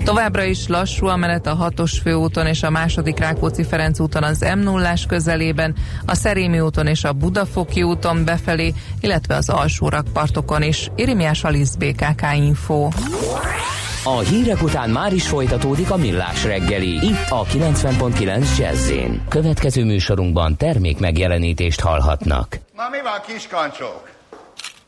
[0.05, 4.59] Továbbra is lassú a menet a 6-os főúton és a második Rákóczi-Ferenc úton az m
[4.59, 5.75] 0 közelében,
[6.07, 10.91] a Szerémi úton és a Budafoki úton befelé, illetve az alsó rakpartokon is.
[10.97, 12.89] Irimiás Alisz BKK Info.
[14.09, 17.07] A hírek után már is folytatódik a millás reggeli.
[17.07, 18.93] Itt a 90.9 jazz
[19.29, 22.59] Következő műsorunkban termék megjelenítést hallhatnak.
[22.77, 24.11] Na mi van kiskancsók?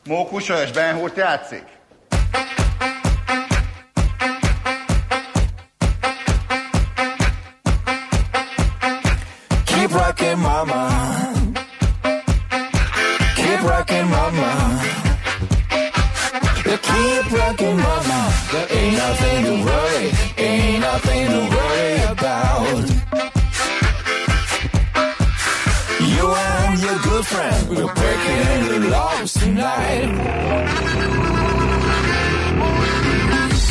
[0.07, 1.63] Mókus és Benhurt játszik?
[9.65, 10.98] Keep rocking mama
[19.09, 20.05] nothing to worry,
[20.37, 22.85] ain't nothing to worry about.
[26.13, 30.09] You and your good friend, we're breaking the laws tonight.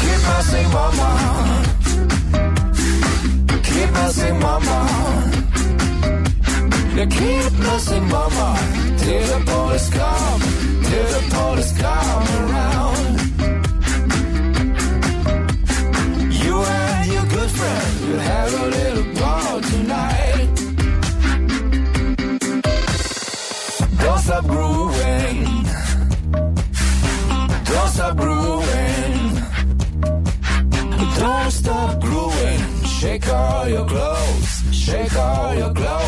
[0.00, 1.10] Keep messing mama.
[3.68, 4.78] Keep messing mama.
[6.96, 8.48] They keep messing mama
[9.02, 10.40] till the police come,
[33.58, 34.62] all your clothes.
[34.72, 36.07] Shake all your clothes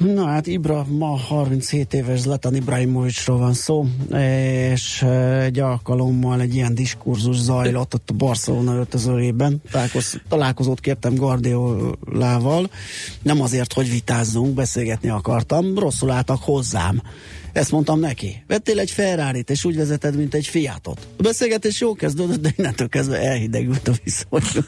[0.00, 3.86] Na hát Ibra ma 37 éves Zlatan Ibrahimovicsról van szó,
[4.72, 9.62] és eh, egy alkalommal egy ilyen diskurzus zajlott ott a Barcelona öltözőjében.
[9.70, 12.70] Találkoz, találkozót kértem Guardiolával,
[13.22, 17.02] nem azért, hogy vitázzunk, beszélgetni akartam, rosszul álltak hozzám.
[17.52, 18.42] Ezt mondtam neki.
[18.46, 21.06] Vettél egy ferrari és úgy vezeted, mint egy Fiatot.
[21.18, 24.66] A beszélgetés jó kezdődött, de innentől kezdve elhidegült a viszonyunk.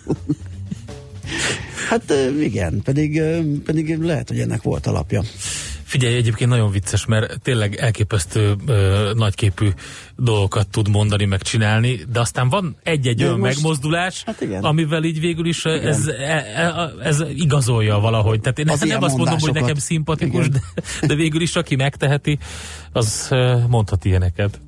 [1.89, 3.23] Hát igen, pedig,
[3.65, 5.23] pedig lehet, hogy ennek volt alapja.
[5.85, 9.69] Figyelj, egyébként nagyon vicces, mert tényleg elképesztő ö, nagyképű
[10.17, 14.63] dolgokat tud mondani, meg csinálni, de aztán van egy-egy olyan most- megmozdulás, Hát igen.
[14.63, 18.41] amivel így végül is ez, e- e- ez igazolja valahogy.
[18.41, 20.63] Tehát én Az nem azt mondom, hogy nekem szimpatikus, Igen.
[21.01, 22.39] de, de végül is aki megteheti,
[22.93, 23.29] az
[23.69, 24.61] mondhat ilyeneket.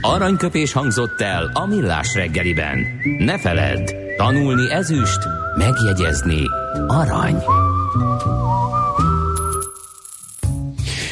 [0.00, 2.78] Aranyköpés hangzott el a millás reggeliben.
[3.18, 5.18] Ne feledd, tanulni ezüst,
[5.56, 6.42] megjegyezni
[6.86, 7.36] arany.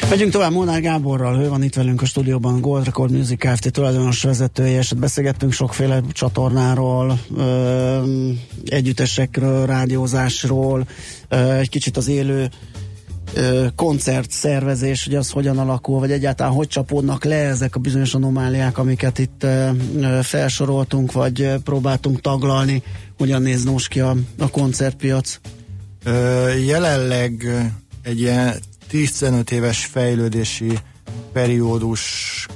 [0.09, 3.71] Megyünk tovább Molnár Gáborral, ő van itt velünk a stúdióban, Gold Record Music Kft.
[3.71, 8.31] tulajdonos vezetője, és beszélgettünk sokféle csatornáról, ö,
[8.65, 10.87] együttesekről, rádiózásról,
[11.29, 12.49] ö, egy kicsit az élő
[13.33, 18.13] ö, koncert szervezés, hogy az hogyan alakul, vagy egyáltalán hogy csapódnak le ezek a bizonyos
[18.13, 19.45] anomáliák, amiket itt
[20.21, 22.83] felsoroltunk, vagy próbáltunk taglalni,
[23.17, 25.39] hogyan néz nos ki a, a koncertpiac.
[26.65, 27.45] Jelenleg
[28.01, 28.55] egy ilyen
[28.87, 30.79] 15 éves fejlődési
[31.33, 32.49] periódusba,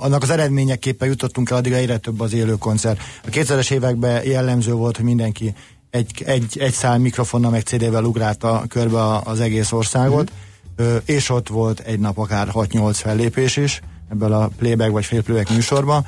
[0.00, 3.00] annak az eredményeképpen jutottunk el, addig egyre több az élő koncert.
[3.24, 5.54] A 2000-es években jellemző volt, hogy mindenki
[5.90, 10.32] egy, egy, egy szál mikrofonnal meg CD-vel ugrálta körbe az egész országot,
[10.76, 15.22] ö, és ott volt egy nap akár 6-8 fellépés is ebből a playback vagy fél
[15.22, 16.06] playback műsorban.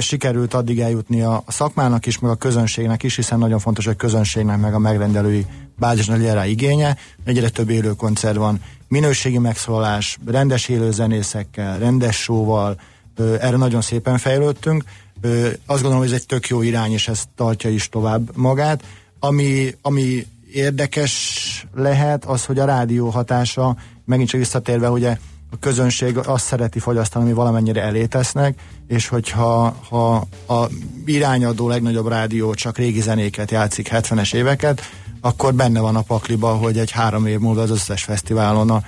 [0.00, 3.96] Sikerült addig eljutni a, szakmának is, meg a közönségnek is, hiszen nagyon fontos, hogy a
[3.96, 5.46] közönségnek meg a megrendelői
[5.78, 6.96] bázisnak legyen rá igénye.
[7.24, 12.80] Egyre több élő koncert van, minőségi megszólalás, rendes élő zenészekkel, rendes showval,
[13.16, 14.84] ö, erre nagyon szépen fejlődtünk.
[15.20, 18.84] Ö, azt gondolom, hogy ez egy tök jó irány, és ez tartja is tovább magát.
[19.18, 25.18] Ami, ami érdekes lehet, az, hogy a rádió hatása, megint csak visszatérve, ugye
[25.50, 30.14] a közönség azt szereti fogyasztani, ami valamennyire elé tesznek, és hogyha ha
[30.46, 30.68] a
[31.04, 34.80] irányadó legnagyobb rádió csak régi zenéket játszik, 70-es éveket,
[35.20, 38.82] akkor benne van a pakliba, hogy egy három év múlva az összes fesztiválon a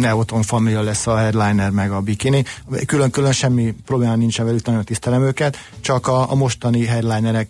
[0.00, 2.44] Neoton Family lesz a headliner meg a bikini.
[2.86, 7.48] Külön-külön semmi probléma nincsen velük, nagyon tisztelem őket, csak a, a mostani headlinerek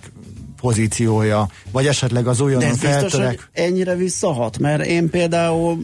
[0.63, 3.49] pozíciója, vagy esetleg az újonnan ez biztos, feltörek.
[3.53, 5.79] ennyire visszahat, mert én például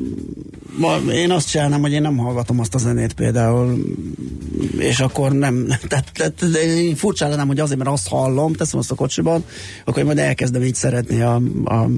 [0.78, 3.78] ma, én azt csinálnám, hogy én nem hallgatom azt a zenét például,
[4.78, 8.78] és akkor nem, tehát, tehát de én furcsa lennem, hogy azért, mert azt hallom, teszem
[8.78, 9.44] azt a kocsiban,
[9.84, 11.34] akkor én majd elkezdem így szeretni a,
[11.64, 11.88] a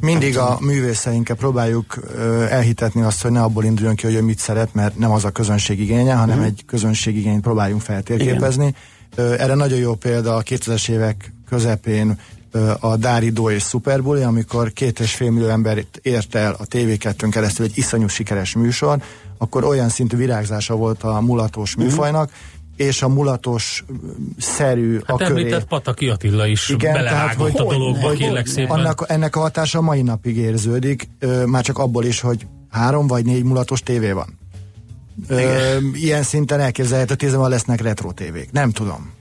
[0.00, 4.38] Mindig a művészeinkkel próbáljuk ö, elhitetni azt, hogy ne abból induljon ki, hogy ő mit
[4.38, 8.74] szeret, mert nem az a közönség igénye, hanem egy közönség igényt próbáljunk feltérképezni.
[9.14, 12.18] Ö, erre nagyon jó példa a 2000-es évek közepén
[12.50, 17.28] ö, a Dáridó és Superbully, amikor két és fél millió ember ért el a TV2-n
[17.30, 19.02] keresztül egy iszonyú sikeres műsor,
[19.38, 22.30] akkor olyan szintű virágzása volt a mulatós műfajnak,
[22.76, 23.84] és a mulatos
[24.38, 25.28] szerű Hát a köré.
[25.30, 28.78] említett Pataki Attila is Igen, tehát, hogy- a dologba, hogy- kérlek szépen.
[28.78, 33.06] Annak, ennek a hatása a mai napig érződik, ö, már csak abból is, hogy három
[33.06, 34.38] vagy négy mulatos tévé van.
[35.28, 38.50] Ö, ilyen szinten elképzelhető, tízemben lesznek retro tévék.
[38.52, 39.12] Nem tudom.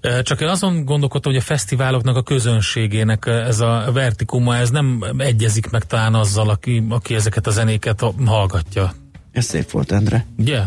[0.00, 5.04] Ö, Csak én azon gondolkodtam, hogy a fesztiváloknak a közönségének ez a vertikuma, ez nem
[5.18, 8.92] egyezik meg talán azzal, aki, aki ezeket a zenéket hallgatja.
[9.32, 10.26] Ez szép volt, Endre.
[10.38, 10.60] Ugye?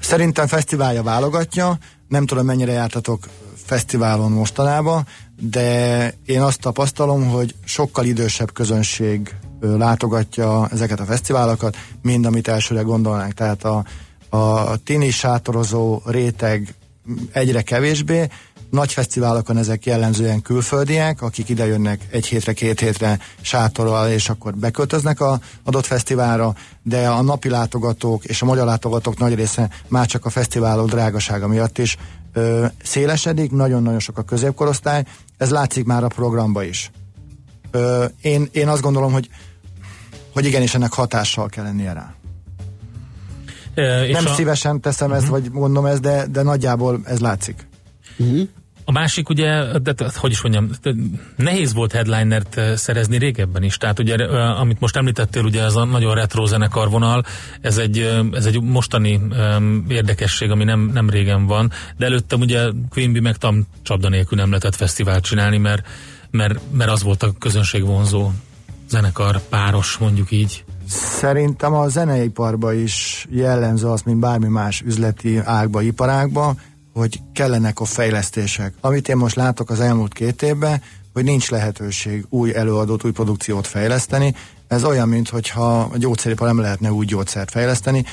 [0.00, 1.78] Szerintem fesztiválja válogatja,
[2.08, 3.28] nem tudom mennyire jártatok
[3.64, 5.06] fesztiválon mostanában,
[5.40, 12.80] de én azt tapasztalom, hogy sokkal idősebb közönség látogatja ezeket a fesztiválokat, mint amit elsőre
[12.80, 13.32] gondolnánk.
[13.32, 13.84] Tehát a,
[14.36, 16.74] a tini sátorozó réteg
[17.32, 18.28] egyre kevésbé,
[18.72, 24.54] nagy fesztiválokon ezek jellemzően külföldiek, akik ide jönnek egy hétre, két hétre sátorral, és akkor
[24.54, 30.06] beköltöznek a adott fesztiválra, de a napi látogatók és a magyar látogatók nagy része már
[30.06, 31.96] csak a fesztiválok drágasága miatt is
[32.32, 35.04] ö, szélesedik, nagyon-nagyon sok a középkorosztály,
[35.36, 36.90] ez látszik már a programba is.
[37.70, 39.28] Ö, én, én azt gondolom, hogy
[40.32, 42.14] hogy igenis ennek hatással kell lennie rá.
[44.04, 44.36] És Nem a, Mhm.
[44.36, 47.66] szívesen teszem ezt, vagy mondom ezt, de, de nagyjából ez látszik.
[48.84, 50.92] A másik ugye, de, de, hogy is mondjam, de
[51.36, 55.74] nehéz volt headlinert ö, szerezni régebben is, tehát ugye, ö, amit most említettél, ugye ez
[55.74, 57.24] a nagyon retro zenekar vonal,
[57.60, 62.40] ez egy, ö, ez egy mostani um, érdekesség, ami nem, nem régen van, de előttem
[62.40, 65.86] ugye Queen Bee meg Tam csapda nélkül nem lehetett fesztivált csinálni, mert,
[66.30, 68.30] mert, mert az volt a közönség vonzó
[68.88, 70.64] zenekar páros, mondjuk így.
[70.88, 76.54] Szerintem a zeneiparban is jellemző az, mint bármi más üzleti ágba, iparágba,
[76.92, 78.74] hogy kellenek a fejlesztések.
[78.80, 80.82] Amit én most látok az elmúlt két évben,
[81.12, 84.34] hogy nincs lehetőség új előadót, új produkciót fejleszteni.
[84.68, 88.04] Ez olyan, mintha a gyógyszeripar nem lehetne új gyógyszert fejleszteni.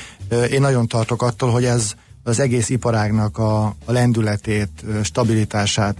[0.50, 5.96] Én nagyon tartok attól, hogy ez az egész iparágnak a, a lendületét, stabilitását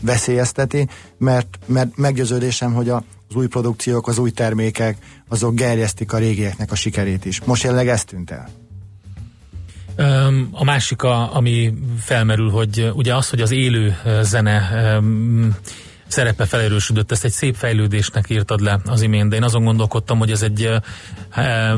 [0.00, 0.88] veszélyezteti,
[1.18, 4.96] mert, mert meggyőződésem, hogy a, az új produkciók, az új termékek,
[5.28, 7.40] azok gerjesztik a régieknek a sikerét is.
[7.44, 8.61] Most jelenleg ez tűnt el.
[10.50, 14.70] A másik, a, ami felmerül, hogy ugye az, hogy az élő zene
[16.12, 20.30] szerepe felerősödött, ezt egy szép fejlődésnek írtad le az imént, de én azon gondolkodtam, hogy
[20.30, 20.70] ez egy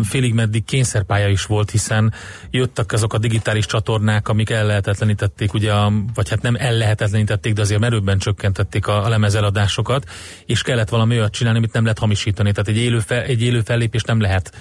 [0.03, 2.13] félig meddig kényszerpálya is volt, hiszen
[2.51, 5.73] jöttek azok a digitális csatornák, amik ellehetetlenítették, ugye,
[6.15, 10.09] vagy hát nem ellehetetlenítették, de azért merőbben csökkentették a, a lemezeladásokat,
[10.47, 12.53] és kellett valami olyat csinálni, amit nem lehet hamisítani.
[12.53, 14.53] Tehát egy élő, fe, egy élő fellépést nem lehet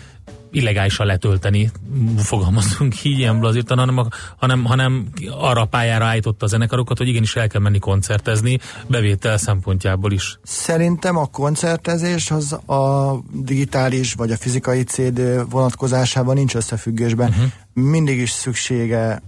[0.53, 1.71] illegálisan letölteni,
[2.17, 4.05] fogalmazunk így ilyen blazírtan, hanem,
[4.37, 9.37] hanem, hanem arra a pályára állította a zenekarokat, hogy igenis el kell menni koncertezni, bevétel
[9.37, 10.39] szempontjából is.
[10.43, 17.29] Szerintem a koncertezés az a digitális vagy a fizikai CD vonatkozásában nincs összefüggésben.
[17.29, 17.45] Uh-huh.
[17.73, 19.21] Mindig is szüksége,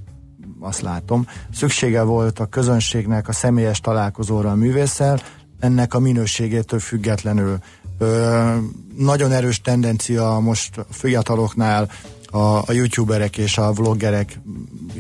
[0.60, 5.22] azt látom, szüksége volt a közönségnek a személyes találkozóra a művésszel,
[5.60, 7.58] ennek a minőségétől függetlenül.
[7.98, 8.56] Ö,
[8.98, 11.90] nagyon erős tendencia most a fiataloknál
[12.26, 14.40] a, a youtuberek és a vloggerek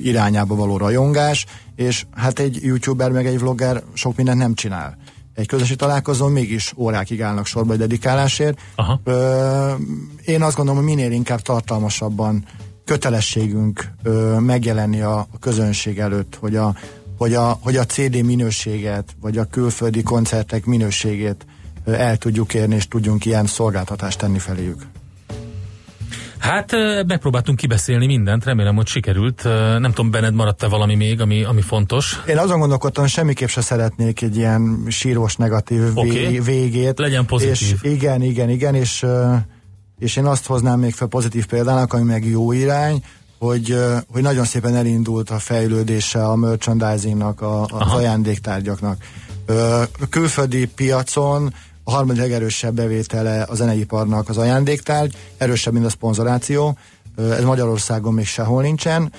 [0.02, 4.98] irányába való rajongás, és hát egy youtuber meg egy vlogger sok mindent nem csinál.
[5.34, 8.60] Egy közösségi találkozón mégis órákig állnak sorba egy dedikálásért.
[8.76, 9.00] Aha.
[9.04, 9.74] Ö,
[10.26, 12.46] én azt gondolom, hogy minél inkább tartalmasabban
[12.86, 16.76] kötelességünk ö, megjelenni a, a közönség előtt, hogy a,
[17.18, 21.46] hogy, a, hogy a CD minőséget, vagy a külföldi koncertek minőségét
[21.86, 24.82] el tudjuk érni, és tudjunk ilyen szolgáltatást tenni feléjük.
[26.38, 26.72] Hát
[27.08, 29.44] megpróbáltunk kibeszélni mindent, remélem, hogy sikerült.
[29.80, 32.22] Nem tudom, benned maradt-e valami még, ami, ami fontos?
[32.28, 36.40] Én azon gondolkodtam, hogy semmiképp se szeretnék egy ilyen sírós negatív okay.
[36.40, 37.00] végét.
[37.00, 37.78] Legyen pozitív.
[37.84, 39.06] És igen, igen, igen, és,
[40.00, 43.04] és én azt hoznám még fel pozitív példának, ami meg jó irány,
[43.40, 43.78] hogy,
[44.12, 47.96] hogy nagyon szépen elindult a fejlődése a merchandisingnak, a, az Aha.
[47.96, 48.98] ajándéktárgyaknak.
[50.10, 51.54] Külföldi piacon
[51.88, 56.78] a harmadik legerősebb bevétele a zeneiparnak az ajándéktárgy, erősebb, mint a szponzoráció.
[57.18, 59.12] Ez Magyarországon még sehol nincsen.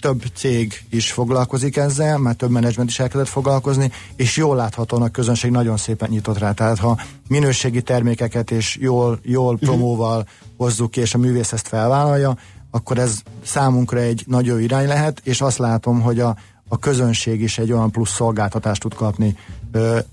[0.00, 5.08] Több cég is foglalkozik ezzel, már több menedzsment is elkezdett foglalkozni, és jól láthatóan a
[5.08, 6.52] közönség nagyon szépen nyitott rá.
[6.52, 10.26] Tehát ha minőségi termékeket és jól, jól promóval
[10.56, 12.36] hozzuk ki, és a művész ezt felvállalja,
[12.70, 16.36] akkor ez számunkra egy nagy jó irány lehet, és azt látom, hogy a,
[16.68, 19.36] a közönség is egy olyan plusz szolgáltatást tud kapni.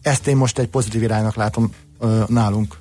[0.01, 1.71] Ezt én most egy pozitív iránynak látom
[2.27, 2.79] nálunk.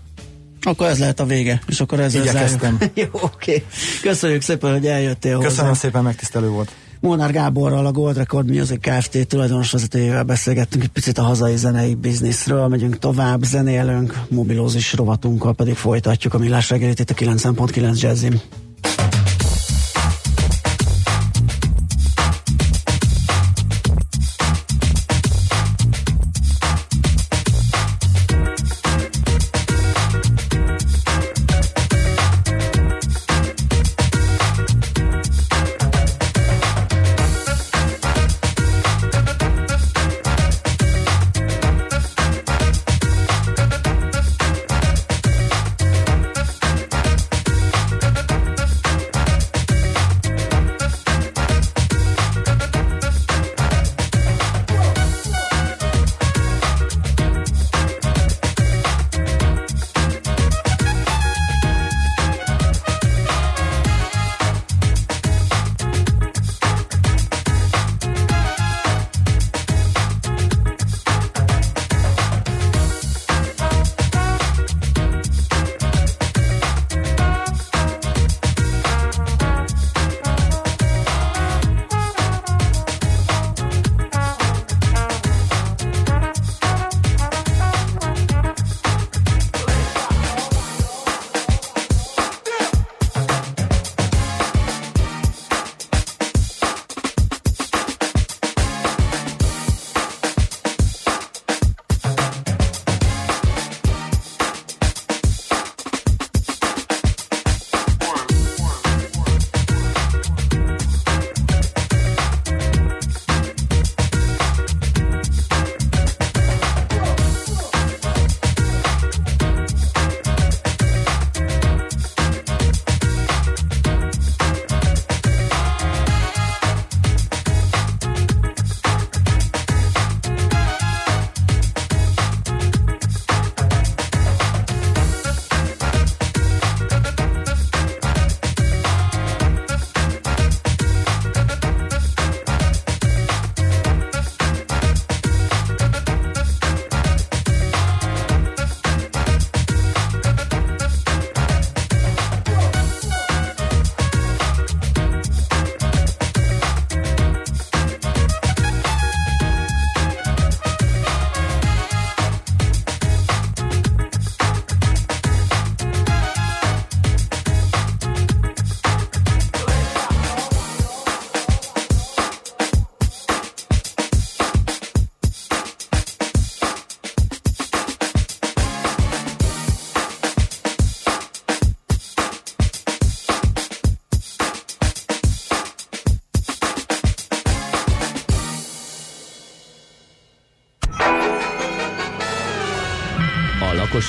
[0.62, 2.78] Akkor ez lehet a vége, és akkor ezzel Igyekeztem.
[2.94, 3.64] Jó, oké.
[4.02, 5.80] Köszönjük szépen, hogy eljöttél Köszönöm hozzá.
[5.80, 6.70] szépen, megtisztelő volt.
[7.00, 9.26] Molnár Gáborral, a Gold Record Music Kft.
[9.26, 15.74] tulajdonos vezetőjével beszélgettünk egy picit a hazai zenei bizniszről, megyünk tovább, zenélünk, mobilózis rovatunkkal pedig
[15.74, 18.40] folytatjuk a millás reggelit itt a 9.9 Jazzim.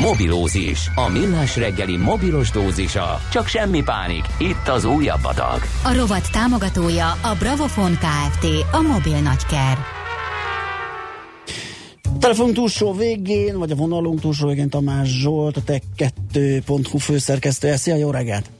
[0.00, 3.20] Mobilózis, a millás reggeli mobilos dózisa.
[3.30, 5.60] Csak semmi pánik, itt az újabb adag.
[5.84, 8.46] A rovat támogatója a Bravofon Kft.
[8.72, 9.78] A mobil nagyker.
[12.18, 17.76] Telefonunk túlsó végén, vagy a vonalunk túlsó végén Tamás Zsolt, a tech2.hu főszerkesztője.
[17.76, 18.50] Szia, jó reggelt!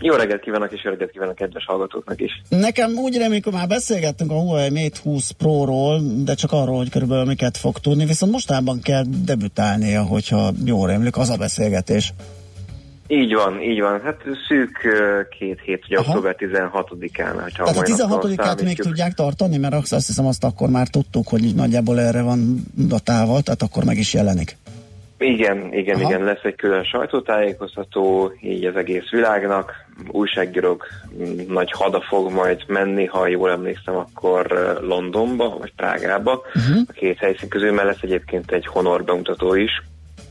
[0.00, 2.42] Jó reggelt kívánok, és jó reggelt kívánok kedves hallgatóknak is.
[2.48, 6.90] Nekem úgy remélik, hogy már beszélgettünk a Huawei Mate 20 Pro-ról, de csak arról, hogy
[6.90, 12.12] körülbelül miket fog tudni, viszont mostában kell debütálnia, hogyha jól remlik, az a beszélgetés.
[13.06, 14.00] Így van, így van.
[14.00, 14.16] Hát
[14.48, 14.78] szűk
[15.38, 16.08] két hét, ugye Aha.
[16.08, 17.42] október 16-án.
[17.42, 20.88] hogyha Tehát a mai napról 16-át még tudják tartani, mert azt hiszem azt akkor már
[20.88, 24.56] tudtuk, hogy így nagyjából erre van datálva, tehát akkor meg is jelenik.
[25.22, 26.08] Igen, igen, Aha.
[26.08, 29.72] igen, lesz egy külön sajtótájékoztató, így az egész világnak.
[30.10, 30.86] Újságírók
[31.18, 34.46] mm, nagy hada fog majd menni, ha jól emlékszem, akkor
[34.82, 36.42] Londonba, vagy Prágába.
[36.54, 36.82] Uh-huh.
[36.88, 39.70] A két helyszín közül, mert lesz egyébként egy Honor bemutató is,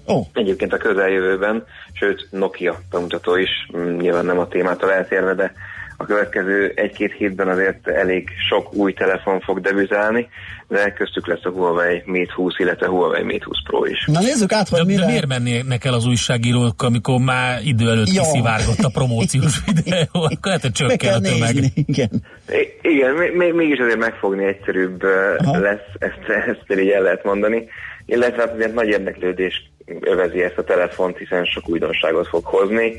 [0.07, 5.53] Ó, Egyébként a közeljövőben, sőt Nokia bemutató is, mm, nyilván nem a témától eltérve, de
[6.01, 10.27] a következő egy-két hétben azért elég sok új telefon fog debütálni,
[10.67, 14.05] de köztük lesz a Huawei Mate 20, illetve Huawei Mate 20 Pro is.
[14.05, 14.99] na nézzük át, hogy De, mire...
[15.01, 18.21] de miért mennének el az újságírók, amikor már idő előtt Ja.
[18.21, 20.05] kiszivárgott a promóciós videó?
[20.11, 21.53] Akkor lehet, hogy csökken a tömeg.
[21.53, 22.09] nézni, igen.
[22.49, 25.03] I- igen, még, még, mégis azért megfogni egyszerűbb
[25.37, 25.57] Aha.
[25.59, 27.67] lesz, ezt, ezt így el lehet mondani.
[28.05, 29.71] Illetve hát azért nagy érdeklődés
[30.01, 32.93] övezi ezt a telefont, hiszen sok újdonságot fog hozni,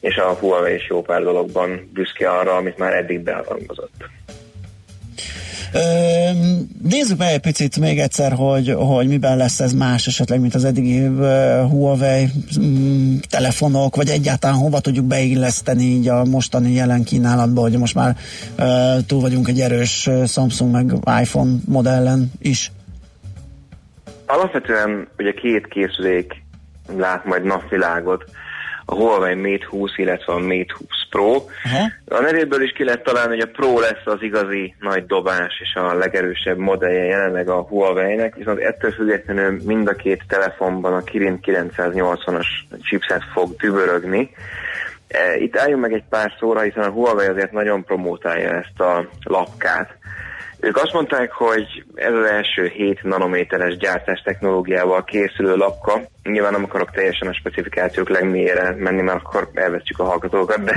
[0.00, 4.08] és a Huawei is jó pár dologban büszke arra, amit már eddig beavangozott.
[5.72, 5.78] Ö,
[6.82, 10.64] nézzük meg egy picit még egyszer, hogy, hogy miben lesz ez más esetleg, mint az
[10.64, 11.04] eddigi
[11.68, 12.28] Huawei
[12.60, 18.16] mm, telefonok, vagy egyáltalán hova tudjuk beilleszteni így a mostani jelen kínálatba, hogy most már
[19.06, 20.92] túl vagyunk egy erős Samsung meg
[21.22, 22.72] iPhone modellen is.
[24.26, 26.42] Alapvetően ugye két készülék
[26.96, 28.24] lát majd napvilágot,
[28.90, 31.44] a Huawei Mate 20, illetve a Mate 20 Pro.
[31.64, 31.90] Aha.
[32.08, 35.74] A nevéből is ki lehet találni, hogy a Pro lesz az igazi nagy dobás és
[35.74, 41.38] a legerősebb modellje jelenleg a Huawei-nek, viszont ettől függetlenül mind a két telefonban a Kirin
[41.42, 42.46] 980-as
[42.82, 44.30] chipset fog tübörögni.
[45.08, 49.08] E, Itt álljunk meg egy pár szóra, hiszen a Huawei azért nagyon promótálja ezt a
[49.22, 49.98] lapkát.
[50.60, 56.00] Ők azt mondták, hogy ez az első 7 nanométeres gyártás technológiával készülő lapka.
[56.22, 60.74] Nyilván nem akarok teljesen a specifikációk legmélyére menni, mert akkor elvesztjük a hallgatókat, de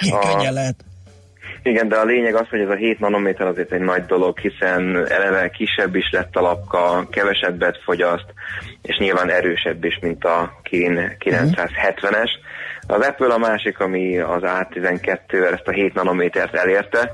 [0.00, 0.74] Igen, a, lehet.
[1.62, 5.06] igen, de a lényeg az, hogy ez a 7 nanométer azért egy nagy dolog, hiszen
[5.08, 8.32] eleve kisebb is lett a lapka, kevesebbet fogyaszt,
[8.82, 12.30] és nyilván erősebb is, mint a Kirin 970-es.
[12.86, 17.12] Az Apple a másik, ami az A12-vel ezt a 7 nanométert elérte,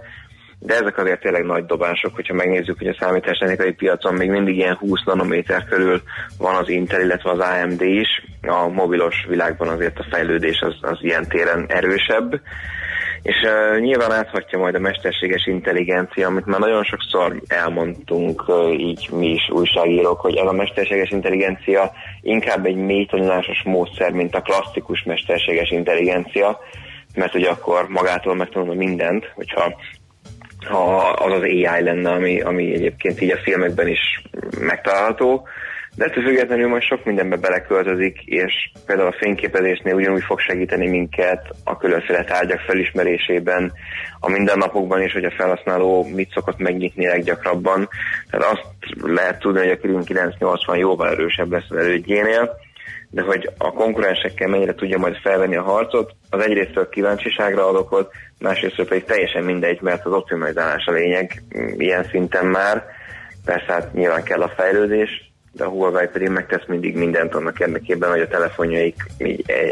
[0.64, 4.76] de ezek azért tényleg nagy dobások, hogyha megnézzük, hogy a számítástechnikai piacon még mindig ilyen
[4.76, 6.02] 20 nanométer körül
[6.38, 8.08] van az Intel, illetve az AMD is.
[8.42, 12.40] A mobilos világban azért a fejlődés az, az ilyen téren erősebb.
[13.22, 19.08] És uh, nyilván áthatja majd a mesterséges intelligencia, amit már nagyon sokszor elmondtunk uh, így
[19.12, 24.40] mi is újságírók, hogy ez a mesterséges intelligencia inkább egy mély tanulásos módszer, mint a
[24.40, 26.58] klasszikus mesterséges intelligencia,
[27.14, 29.74] mert ugye akkor magától megtanulna mindent, hogyha
[30.64, 34.22] ha az az AI lenne, ami, ami egyébként így a filmekben is
[34.60, 35.48] megtalálható,
[35.96, 41.54] de ettől függetlenül most sok mindenbe beleköltözik, és például a fényképezésnél ugyanúgy fog segíteni minket
[41.64, 43.72] a különféle tárgyak felismerésében,
[44.20, 47.88] a mindennapokban is, hogy a felhasználó mit szokott megnyitni leggyakrabban.
[48.30, 48.66] Tehát azt
[49.02, 52.56] lehet tudni, hogy a Kirin 980 jóval erősebb lesz az elődjénél,
[53.14, 58.10] de hogy a konkurensekkel mennyire tudja majd felvenni a harcot, az egyrészt kíváncsiságra ad okot,
[58.38, 62.84] másrészt pedig teljesen mindegy, mert az optimalizálás a lényeg mm, ilyen szinten már.
[63.44, 68.10] Persze hát nyilván kell a fejlődés, de a Huawei pedig megtesz mindig mindent annak érdekében,
[68.10, 68.96] hogy a telefonjaik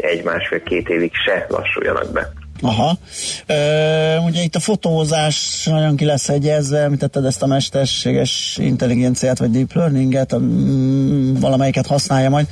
[0.01, 2.31] egy-másfél-két évig se lassuljanak be.
[2.61, 2.97] Aha.
[3.45, 9.51] Ö, ugye itt a fotózás nagyon ki lesz egyezve, említetted ezt a mesterséges intelligenciát, vagy
[9.51, 12.47] deep learninget, a, mm, valamelyiket használja majd.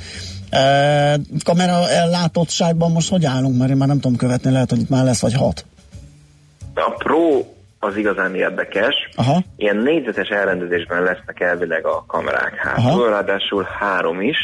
[0.52, 3.58] Ö, kamera ellátottságban most hogy állunk?
[3.58, 5.64] Mert én már nem tudom követni, lehet, hogy itt már lesz vagy hat.
[6.74, 7.44] A Pro
[7.78, 8.94] az igazán érdekes.
[9.16, 9.42] Aha.
[9.56, 13.08] Ilyen négyzetes elrendezésben lesznek elvileg a kamerák Aha.
[13.08, 14.36] ráadásul három is.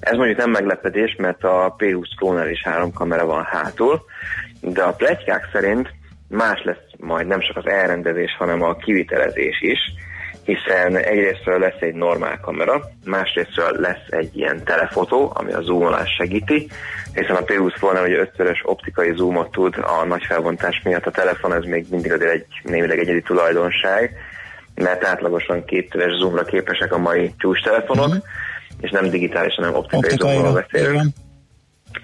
[0.00, 4.04] Ez mondjuk nem meglepetés, mert a P20 Pro-nál is három kamera van hátul,
[4.60, 5.92] de a pletykák szerint
[6.28, 9.78] más lesz majd nem csak az elrendezés, hanem a kivitelezés is,
[10.44, 16.68] hiszen egyrésztről lesz egy normál kamera, másrésztről lesz egy ilyen telefotó, ami a zoomolás segíti,
[17.14, 21.54] hiszen a P20 Pro-nál ugye ötszörös optikai zoomot tud a nagy felbontás miatt, a telefon
[21.54, 24.16] ez még mindig azért egy némileg egyedi tulajdonság,
[24.74, 28.18] mert átlagosan kétszeres zoomra képesek a mai csúcs-telefonok, mm-hmm.
[28.80, 31.14] és nem digitális, hanem optikai, optikai zoomról beszélünk.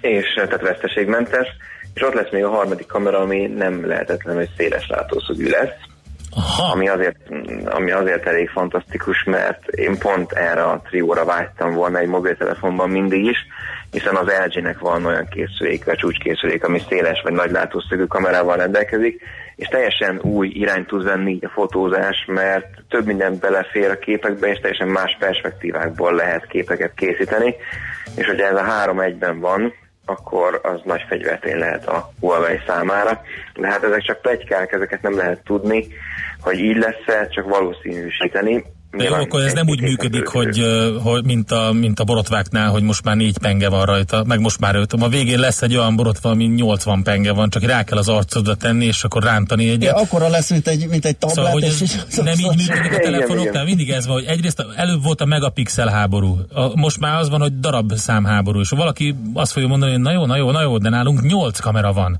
[0.01, 1.47] És tehát veszteségmentes.
[1.93, 5.90] És ott lesz még a harmadik kamera, ami nem lehetetlen, hogy széles látószögű lesz.
[6.35, 6.71] Aha.
[6.71, 7.17] Ami, azért,
[7.65, 13.25] ami azért elég fantasztikus, mert én pont erre a trióra vágytam volna egy mobiltelefonban mindig
[13.25, 13.37] is,
[13.91, 19.21] hiszen az LG-nek van olyan készülék, a csúcskészülék, ami széles vagy nagy látószögű kamerával rendelkezik,
[19.55, 24.59] és teljesen új irányt tud venni a fotózás, mert több mindent belefér a képekbe, és
[24.59, 27.55] teljesen más perspektívákból lehet képeket készíteni,
[28.15, 29.73] és hogyha ez a három egyben van,
[30.11, 33.21] akkor az nagy fegyvertény lehet a Huawei számára.
[33.53, 35.87] De hát ezek csak plegykák, ezeket nem lehet tudni,
[36.41, 38.63] hogy így lesz csak valószínűsíteni.
[38.97, 40.65] De jó, akkor ez nem úgy működik, hogy,
[41.03, 44.59] hogy mint, a, mint a borotváknál, hogy most már négy penge van rajta, meg most
[44.59, 44.93] már öt.
[44.93, 48.55] A végén lesz egy olyan borotva, ami 80 penge van, csak rá kell az arcodra
[48.55, 49.95] tenni, és akkor rántani egyet.
[49.95, 51.37] Ja, akkora lesz, mint egy, mint egy tablet.
[51.37, 55.03] Szóval, hogy ez és nem így működik a telefonoknál, mindig ez van, hogy egyrészt előbb
[55.03, 59.51] volt a megapixel háború, a, most már az van, hogy darab számháború, és valaki azt
[59.51, 62.19] fogja mondani, hogy na jó, na jó, na jó, de nálunk 8 kamera van.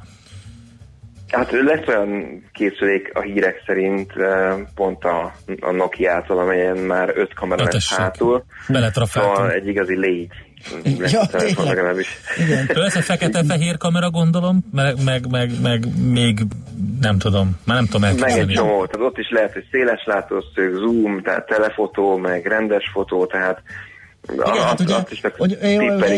[1.32, 4.14] Hát lesz olyan készülék a hírek szerint
[4.76, 8.44] pont a, a Nokia-tól, amelyen már öt kamera lesz hátul.
[9.04, 10.28] Szóval egy igazi légy.
[11.12, 11.22] Ja,
[11.64, 12.08] legalábbis.
[12.74, 16.40] Lesz egy fekete-fehér kamera, gondolom, meg, meg, meg, meg még
[17.02, 18.40] nem tudom, már nem tudom elképzelni.
[18.40, 22.90] Meg egy csomó, tehát ott is lehet, hogy széles látószög, zoom, tehát telefotó, meg rendes
[22.94, 23.62] fotó, tehát
[24.30, 25.58] igen, hát ugye, hogy, hogy,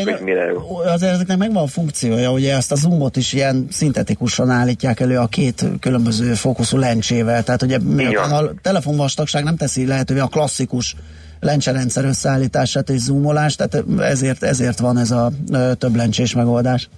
[0.03, 0.77] hogy mire jó.
[0.77, 5.27] Azért ezeknek megvan a funkciója, ugye ezt a zoomot is ilyen szintetikusan állítják elő a
[5.27, 7.79] két különböző fókuszú lencsével, tehát ugye
[8.15, 10.95] a telefonvastagság nem teszi lehetővé a klasszikus
[11.39, 15.31] lencserendszer összeállítását és zoomolást, tehát ezért, ezért van ez a
[15.77, 16.89] több lencsés megoldás.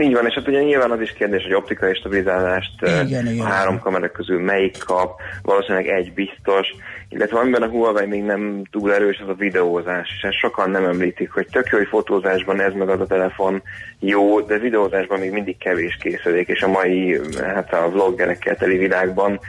[0.00, 3.46] Így van, és hát ugye nyilván az is kérdés, hogy optikai stabilizálást igen, a igen.
[3.46, 6.68] három kamera közül melyik kap, valószínűleg egy biztos,
[7.08, 10.84] illetve amiben a Huawei még nem túl erős, az a videózás, és ezt sokan nem
[10.84, 13.62] említik, hogy tök jó, hogy fotózásban ez meg az a telefon
[13.98, 19.40] jó, de videózásban még mindig kevés készülék, és a mai, hát a vloggerekkel teli világban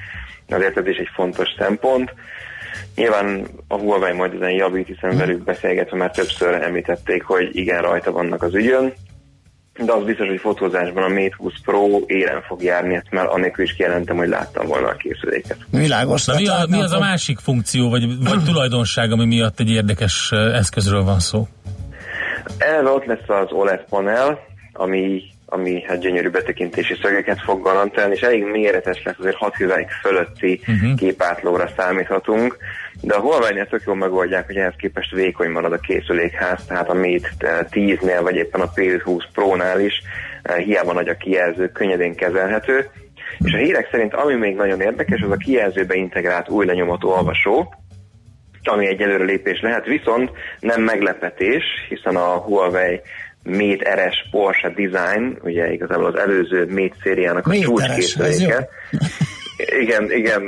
[0.49, 2.13] azért ez is egy fontos szempont.
[2.95, 8.11] Nyilván a Huawei majd ezen javít, hiszen velük beszélgetve már többször említették, hogy igen, rajta
[8.11, 8.93] vannak az ügyön,
[9.77, 13.63] de az biztos, hogy fotózásban a Mate 20 Pro élen fog járni, ezt már annélkül
[13.63, 15.57] is kijelentem, hogy láttam volna a készüléket.
[15.71, 16.25] Világos.
[16.25, 20.31] Na, mi, a, mi az a másik funkció, vagy, vagy tulajdonság, ami miatt egy érdekes
[20.31, 21.47] eszközről van szó?
[22.57, 24.39] Elve ott lesz az OLED panel,
[24.73, 29.89] ami, ami hát gyönyörű betekintési szögeket fog garantálni, és elég méretes lesz, azért 6 hüvelyk
[29.89, 30.95] fölötti uh-huh.
[30.95, 32.57] képátlóra számíthatunk,
[33.01, 36.93] de a Huawei-nél tök jól megoldják, hogy ehhez képest vékony marad a készülékház, tehát a
[36.93, 40.01] Mate 10-nél, vagy éppen a P20 Pro-nál is
[40.41, 42.89] eh, hiába nagy a kijelző, könnyedén kezelhető.
[43.39, 47.73] És a hírek szerint ami még nagyon érdekes, az a kijelzőbe integrált új lenyomató olvasó,
[48.63, 53.01] ami egy előre lépés lehet, viszont nem meglepetés, hiszen a Huawei
[53.43, 58.69] Mate RS Porsche Design, ugye igazából az előző Mate szériának a csúcskészüléke.
[59.57, 60.43] Igen, igen,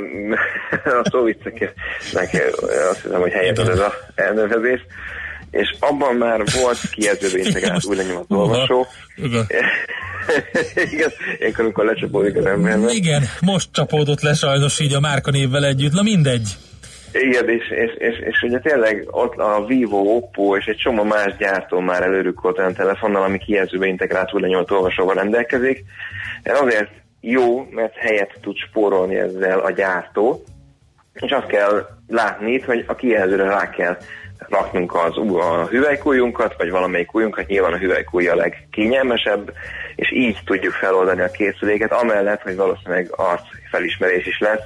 [1.02, 1.72] a szó vicceknek
[2.90, 4.80] azt hiszem, hogy helyett ez az elnevezés.
[5.50, 8.86] És abban már volt kijelzőbe integrált új lenyomat olvasó.
[9.24, 9.46] Igen.
[11.38, 12.78] ilyenkor, amikor lecsapódik az ember.
[12.88, 16.48] Igen, most csapódott le sajnos így a márkanévvel együtt, na mindegy.
[17.12, 21.36] Igen, és, és, és, és ugye tényleg ott a Vivo, Oppo és egy csomó más
[21.38, 25.84] gyártó már előrükkolt olyan telefonnal, ami kijelzőbe integrált új lenyomat olvasóval rendelkezik.
[26.42, 26.90] Ez azért
[27.30, 30.42] jó, mert helyet tud spórolni ezzel a gyártó,
[31.12, 33.96] és azt kell látni hogy a kijelzőre rá kell
[34.48, 39.52] raknunk az, a hüvelykújunkat, vagy valamelyik ujjunkat, nyilván a hüvelykúj a legkényelmesebb,
[39.96, 44.64] és így tudjuk feloldani a készüléket, amellett, hogy valószínűleg arc felismerés is lesz,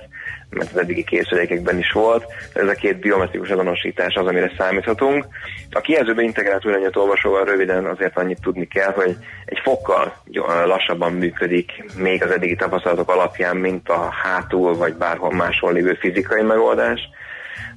[0.50, 2.24] mert az eddigi készülékekben is volt.
[2.52, 5.26] Ez a két biometrikus azonosítás az, amire számíthatunk.
[5.70, 10.14] A kijelzőbe integrált ürányat olvasóval röviden azért annyit tudni kell, hogy egy fokkal
[10.64, 16.42] lassabban működik még az eddigi tapasztalatok alapján, mint a hátul vagy bárhol máshol lévő fizikai
[16.42, 17.00] megoldás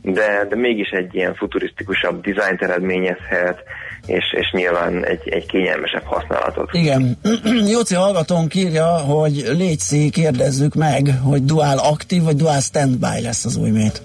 [0.03, 3.63] de, de mégis egy ilyen futurisztikusabb dizájnt eredményezhet,
[4.05, 6.69] és, és nyilván egy, egy kényelmesebb használatot.
[6.73, 7.17] Igen.
[7.73, 13.57] Jóci hallgatónk írja, hogy légy kérdezzük meg, hogy dual aktív vagy dual standby lesz az
[13.57, 14.01] új mét.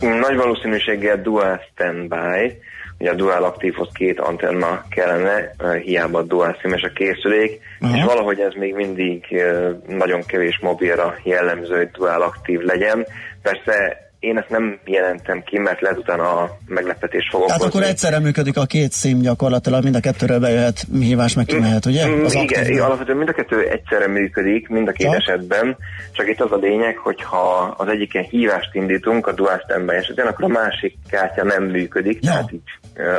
[0.00, 2.58] Nagy valószínűséggel dual standby,
[2.98, 7.96] ugye a Dual Active-hoz két antenna kellene, ö, hiába dual színes a készülék, Aha.
[7.96, 13.06] és valahogy ez még mindig ö, nagyon kevés mobilra jellemző, hogy Dual Active legyen.
[13.42, 18.18] Persze én ezt nem jelentem ki, mert lehet utána a meglepetés fog Tehát akkor egyszerre
[18.18, 22.06] működik a két szím gyakorlatilag, mind a kettőről bejöhet hívás, meg kimehet, ugye?
[22.06, 22.70] Mm, Az igen, aktívnál.
[22.70, 25.16] igen, alapvetően mind a kettő egyszerre működik, mind a két Csak?
[25.16, 25.76] esetben,
[26.12, 30.24] csak itt az a lényeg, hogy ha az egyiken hívást indítunk a dual standby esetén,
[30.26, 32.30] akkor a másik kártya nem működik, Ja.
[32.30, 32.60] tehát így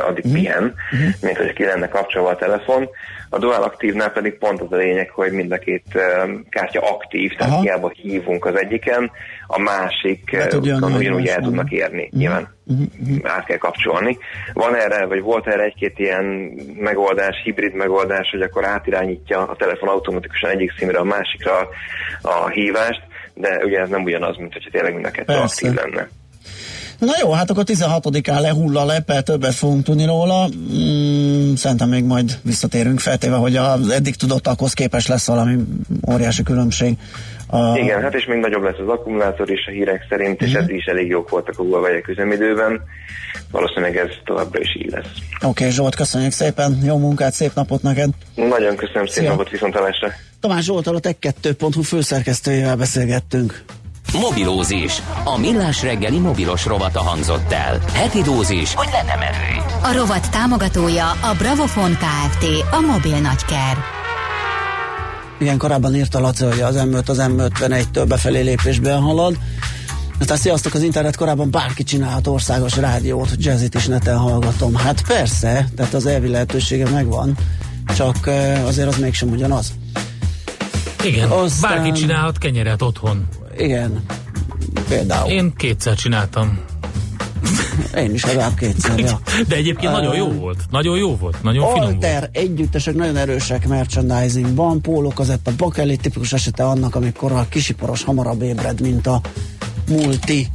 [0.08, 0.74] addig pihen,
[1.20, 2.88] mint hogy ki lenne kapcsolva a telefon.
[3.32, 5.84] A dual aktívnál pedig pont az a lényeg, hogy mind a két
[6.50, 7.62] kártya aktív, tehát Aha.
[7.62, 9.10] hiába hívunk az egyiken,
[9.52, 12.54] a másik tudja uh, jönni ugyanúgy el tudnak érni, nyilván
[13.22, 14.18] át kell kapcsolni.
[14.52, 16.24] Van erre, vagy volt erre egy-két ilyen
[16.76, 21.68] megoldás, hibrid megoldás, hogy akkor átirányítja a telefon automatikusan egyik színre a másikra
[22.22, 23.02] a, hívást,
[23.34, 25.68] de ugye ez nem ugyanaz, mint hogyha tényleg mind a kettő Persze.
[25.68, 26.08] aktív lenne.
[26.98, 30.48] Na jó, hát akkor 16-án lehull a lepel, többet fogunk tudni róla.
[30.48, 35.56] Mm, szerintem még majd visszatérünk, feltéve, hogy az eddig tudottakhoz képes lesz valami
[36.10, 36.96] óriási különbség.
[37.50, 40.76] A, Igen, hát és még nagyobb lesz az akkumulátor is a hírek szerint, és eddig
[40.76, 42.82] is elég jók voltak a Huawei üzemidőben.
[43.50, 45.10] Valószínűleg ez továbbra is így lesz.
[45.34, 48.10] Oké, okay, Zsolt, köszönjük szépen, jó munkát, szép napot neked.
[48.34, 49.30] Nagyon köszönöm, szép Szia.
[49.30, 50.08] napot, viszontlátásra!
[50.40, 53.62] Tamás Zsoltal a Tech2.hu főszerkesztőjével beszélgettünk.
[54.12, 55.02] Mobilózis.
[55.24, 57.78] A millás reggeli mobilos rovata hangzott el.
[57.94, 59.62] Heti dózis, hogy lenne merő.
[59.82, 62.44] A rovat támogatója a Bravofon Kft.
[62.70, 63.99] A mobil nagyker.
[65.40, 69.38] Igen, korábban írta Laci, hogy az M5 az M51-től befelé lépésben halad.
[70.20, 74.74] Aztán sziasztok, az internet korábban bárki csinálhat országos rádiót, jazzit is neten hallgatom.
[74.74, 77.36] Hát persze, tehát az elvi lehetősége megvan,
[77.96, 79.72] csak eh, azért az mégsem ugyanaz.
[81.04, 83.28] Igen, Aztán- bárki csinálhat kenyeret otthon.
[83.56, 84.04] Igen,
[84.88, 85.30] például.
[85.30, 86.58] Én kétszer csináltam.
[87.96, 89.20] Én is legalább kétszer, ja.
[89.48, 90.58] De egyébként nagyon jó volt.
[90.70, 91.42] Nagyon jó volt.
[91.42, 92.04] Nagyon finom volt.
[92.04, 98.42] Alter együttesek nagyon erősek merchandisingban, Póló Kazetta, Bakeli tipikus esete annak, amikor a kisiparos hamarabb
[98.42, 99.20] ébred, mint a
[99.88, 100.48] multi.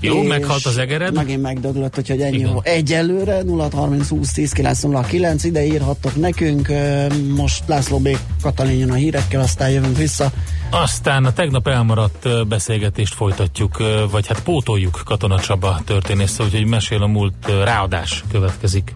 [0.00, 1.14] Jó, meghalt az egered.
[1.14, 2.60] Megint megdöglött, úgyhogy ennyi Igen.
[2.62, 6.68] Egyelőre 0 30 20 10 909 ide írhattok nekünk.
[7.36, 8.08] Most László B.
[8.42, 10.32] Katalin jön a hírekkel, aztán jövünk vissza.
[10.70, 17.06] Aztán a tegnap elmaradt beszélgetést folytatjuk, vagy hát pótoljuk Katona Csaba történésze, úgyhogy mesél a
[17.06, 17.34] múlt
[17.64, 18.94] ráadás következik.